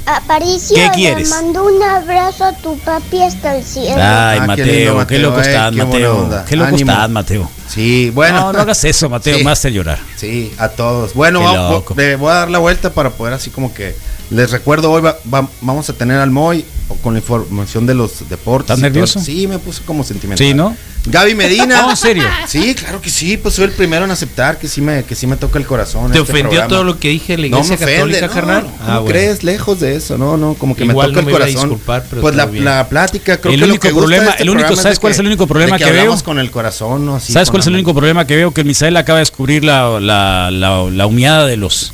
[0.07, 1.29] Aparicio, ¿Qué le quieres?
[1.31, 3.91] mando un abrazo a tu papi hasta el cielo.
[3.97, 6.45] Ay, Ah, qué Mateo, lindo, qué loco Mateo, eh, estás, qué buena Mateo.
[6.49, 7.51] Qué loco estás, Mateo.
[7.69, 8.41] Sí, bueno.
[8.41, 9.45] No, no hagas eso, Mateo, Sí.
[9.45, 9.99] me hacer llorar.
[10.17, 11.15] Sí, a todos.
[11.15, 11.95] Bueno, loco.
[11.97, 13.95] le voy a dar la vuelta para poder así como que
[14.31, 16.65] les recuerdo hoy va- va- vamos a tener al Moy
[17.03, 18.65] con la información de los deportes.
[18.71, 18.83] ¿Estás todo.
[18.83, 19.21] nervioso?
[19.21, 20.45] Sí, me puse como sentimental.
[20.47, 20.77] Sí, ¿no?
[21.07, 21.67] Gaby Medina.
[21.83, 22.25] No, en serio.
[22.47, 25.27] Sí, claro que sí, pues soy el primero en aceptar que sí me que sí
[25.27, 26.11] me toca el corazón.
[26.13, 26.69] ¿Te este ofendió programa.
[26.69, 28.63] todo lo que dije en la No me iglesia ofende, católica, no, carnal?
[28.65, 29.05] ¿Cómo Ah, bueno.
[29.07, 29.43] crees?
[29.45, 31.55] Lejos de eso, no, no, como que Igual me toca no el corazón.
[31.71, 34.43] disculpar, pero pues la, plática, creo El que lo único que gusta de problema- este
[34.43, 36.25] el único- ¿sabes cuál es el único problema que hablamos veo?
[36.25, 37.17] con el corazón, ¿no?
[37.17, 38.53] Así, ¿Sabes cuál es el único problema que veo?
[38.53, 41.93] Que el Misael acaba de descubrir la, la, la, la humeada de los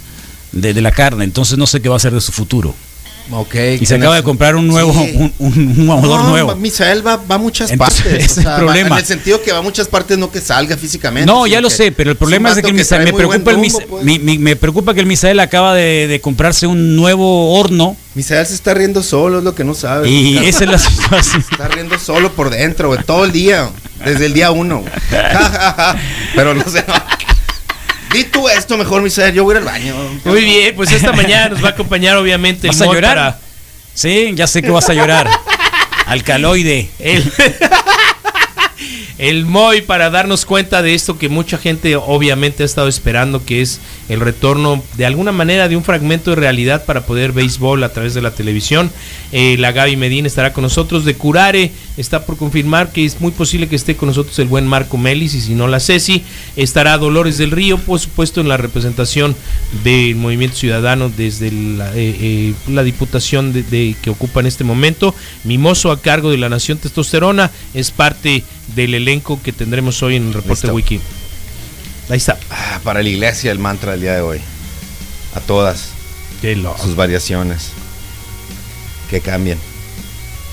[0.52, 2.74] de, de la carne, entonces no sé qué va a hacer de su futuro.
[3.28, 3.56] Ok.
[3.80, 5.10] Y se acaba de comprar un nuevo, Sí.
[5.16, 6.54] un, un, un No, nuevo.
[6.54, 8.24] Misael va, va a muchas Entonces, partes.
[8.24, 8.88] ese es el va- problema.
[8.94, 11.26] en el sentido que va a muchas partes, no que salga físicamente.
[11.26, 13.50] No, ya lo sé, pero el es problema es de que el Misael, me preocupa,
[13.50, 14.04] el rumbo, Misa- pues.
[14.04, 18.46] mi- mi- me preocupa que el Misael acaba de, de comprarse un nuevo horno Misael
[18.46, 20.08] se está riendo solo, es lo que no sabes.
[20.08, 21.42] y esa es la situación.
[21.42, 23.70] Se está riendo solo por dentro, güey, todo el día,
[24.04, 24.84] desde el día uno.
[26.34, 26.84] pero no sé.
[28.16, 29.94] Di tú esto mejor, Misael, yo voy a ir al baño.
[30.24, 33.14] Muy bien, pues esta mañana nos va a acompañar obviamente el ¿Vas a Moy llorar?
[33.16, 33.38] para-
[33.94, 35.28] Sí, ya sé que vas a llorar.
[36.06, 36.88] Alcaloide.
[36.98, 37.30] El,
[39.18, 43.62] el Moy para darnos cuenta de esto que mucha gente obviamente ha estado esperando, que
[43.62, 47.88] es el retorno de alguna manera de un fragmento de realidad para poder béisbol a
[47.92, 48.90] través de la televisión.
[49.32, 51.04] Eh, la Gaby Medina estará con nosotros.
[51.06, 54.66] De Curare está por confirmar que es muy posible que esté con nosotros el buen
[54.66, 56.22] Marco Melis y si no la Ceci.
[56.56, 59.34] Estará Dolores del Río, por supuesto, en la representación
[59.84, 64.64] del Movimiento Ciudadano desde la, eh, eh, la diputación de, de- que ocupa en este
[64.64, 65.14] momento.
[65.44, 68.44] Mimoso a cargo de la Nación Testosterona es parte
[68.74, 71.00] del elenco que tendremos hoy en el reporte wiki.
[72.08, 72.38] Ahí está.
[72.50, 74.38] Ah, para la iglesia, el mantra del día de hoy.
[75.34, 75.88] A todas
[76.82, 77.70] sus variaciones.
[79.10, 79.58] Que cambien.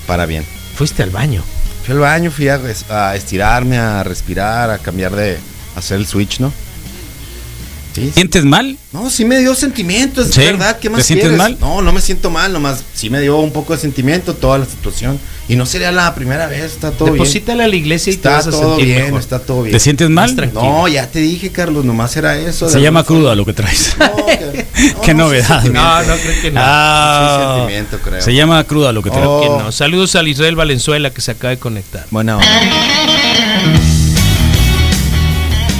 [0.06, 0.44] Para bien.
[0.74, 1.42] Fuiste al baño.
[1.84, 2.60] Fui al baño, fui a,
[2.90, 5.38] a estirarme, a respirar, a cambiar de.
[5.76, 6.52] hacer el switch, ¿no?
[7.94, 8.10] Sí.
[8.12, 8.76] ¿Sientes mal?
[8.92, 10.40] No, sí me dio sentimiento, es ¿Sí?
[10.40, 10.78] verdad.
[10.80, 11.38] ¿Qué más ¿Te sientes quieres?
[11.38, 11.56] mal?
[11.60, 14.64] No, no me siento mal, nomás sí me dio un poco de sentimiento toda la
[14.64, 15.18] situación.
[15.48, 17.14] Y no sería la primera vez, está todo bien.
[17.18, 19.20] Deposítale a la iglesia y te Está vas a todo sentir bien, mejor.
[19.20, 19.72] está todo bien.
[19.76, 20.34] ¿Te sientes mal?
[20.54, 22.68] No, ya te dije, Carlos, nomás era eso.
[22.68, 23.94] Se llama cruda lo que traes.
[24.26, 24.66] que-
[25.04, 25.62] Qué no, novedad.
[25.64, 26.60] No, no creo que no.
[26.64, 28.22] Ah, sentimiento, creo.
[28.22, 29.26] Se llama cruda lo que traes.
[29.28, 29.40] Oh.
[29.42, 29.70] Que no.
[29.70, 32.06] Saludos al Israel Valenzuela que se acaba de conectar.
[32.10, 32.40] Bueno,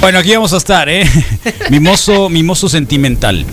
[0.05, 1.03] Bueno, aquí vamos a estar, ¿eh?
[1.71, 3.43] Mimoso, mimoso sentimental.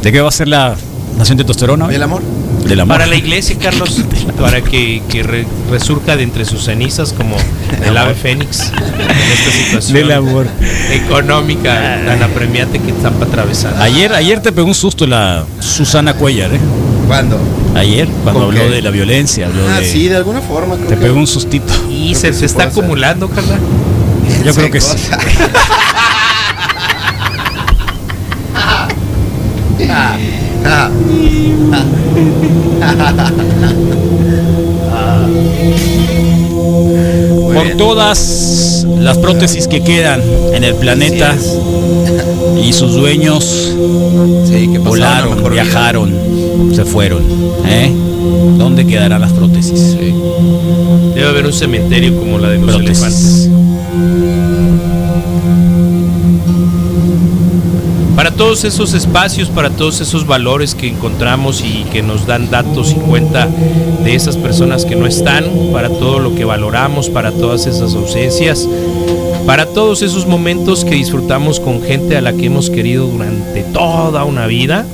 [0.00, 0.76] ¿De qué va a ser la
[1.18, 1.86] nación de testosterona?
[1.86, 1.96] hoy?
[1.96, 2.22] el amor.
[2.68, 2.94] Del amor.
[2.98, 4.00] Para la iglesia, Carlos,
[4.40, 7.36] para que, que re- resurja de entre sus cenizas como
[7.84, 10.46] el ave fénix en esta situación Del amor.
[10.92, 13.82] económica tan apremiante que están atravesando.
[13.82, 16.60] Ayer, ayer te pegó un susto la Susana Cuellar, ¿eh?
[17.08, 17.40] ¿Cuándo?
[17.74, 18.76] Ayer, cuando ¿Con habló qué?
[18.76, 19.90] de la violencia, habló Ah, de...
[19.90, 20.76] sí, de alguna forma.
[20.76, 21.72] creo Te que- pegó un sustito.
[21.90, 23.58] Y se, se está acumulando, Carla.
[24.46, 24.96] Yo creo que sí.
[37.54, 40.22] Por todas las prótesis que quedan
[40.52, 41.34] en el planeta
[42.62, 43.74] y sus dueños
[44.46, 45.48] Sí, que volaron, vida.
[45.50, 46.14] viajaron,
[46.74, 47.22] se fueron.
[47.66, 47.92] ¿eh?
[48.58, 49.96] ¿Dónde quedarán las prótesis?
[51.14, 53.48] Debe haber un cementerio como la de los elefantes.
[58.16, 62.92] Para todos esos espacios, para todos esos valores que encontramos y que nos dan datos
[62.92, 63.46] y cuenta
[64.02, 68.66] de esas personas que no están, para todo lo que valoramos, para todas esas ausencias,
[69.46, 74.24] para todos esos momentos que disfrutamos con gente a la que hemos querido durante toda
[74.24, 74.86] una vida.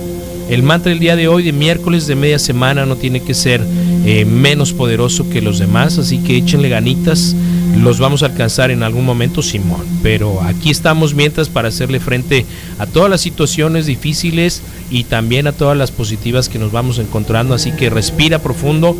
[0.50, 3.64] El mantra del día de hoy, de miércoles de media semana, no tiene que ser
[4.04, 7.36] eh, menos poderoso que los demás, así que échenle ganitas,
[7.76, 9.86] los vamos a alcanzar en algún momento, Simón.
[10.02, 12.46] Pero aquí estamos mientras para hacerle frente
[12.78, 17.54] a todas las situaciones difíciles y también a todas las positivas que nos vamos encontrando,
[17.54, 18.96] así que respira profundo,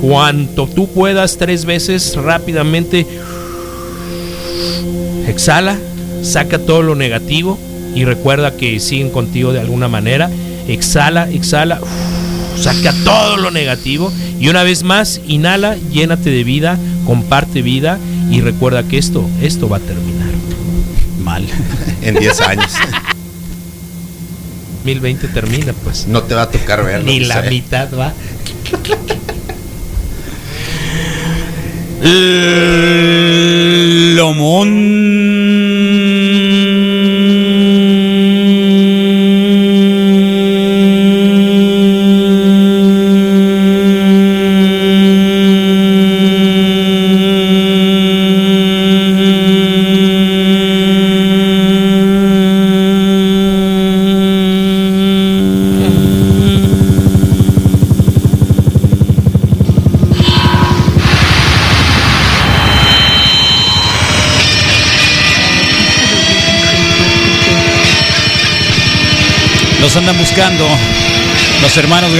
[0.00, 3.06] cuanto tú puedas, tres veces rápidamente.
[5.26, 5.78] Exhala,
[6.22, 7.58] saca todo lo negativo
[7.94, 10.30] y recuerda que siguen contigo de alguna manera.
[10.68, 11.80] Exhala, exhala,
[12.56, 17.98] saca todo lo negativo y una vez más, inhala, llénate de vida, comparte vida
[18.30, 20.30] y recuerda que esto, esto va a terminar.
[21.22, 21.46] Mal.
[22.02, 22.72] En 10 años.
[24.82, 26.08] 2020 termina, pues.
[26.08, 27.06] No te va a tocar verlo.
[27.06, 28.12] Ni la mitad va.
[34.16, 34.36] Los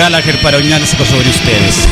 [0.02, 1.86] Gallagher para orinarse sobre ustedes.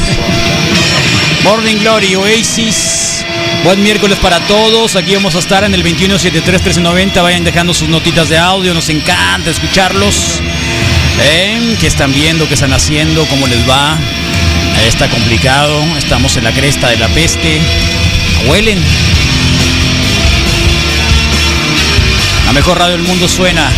[1.45, 3.25] Morning Glory, Oasis.
[3.63, 4.97] Buen miércoles para todos.
[4.97, 7.23] Aquí vamos a estar en el 2173-1390.
[7.23, 8.75] Vayan dejando sus notitas de audio.
[8.75, 10.41] Nos encanta escucharlos.
[11.23, 11.77] ¿Eh?
[11.79, 12.49] ¿Qué están viendo?
[12.49, 13.25] ¿Qué están haciendo?
[13.27, 13.97] ¿Cómo les va?
[14.81, 15.81] Eh, Está complicado.
[15.97, 17.61] Estamos en la cresta de la peste.
[18.49, 18.83] Huelen.
[22.45, 23.71] La mejor radio del mundo suena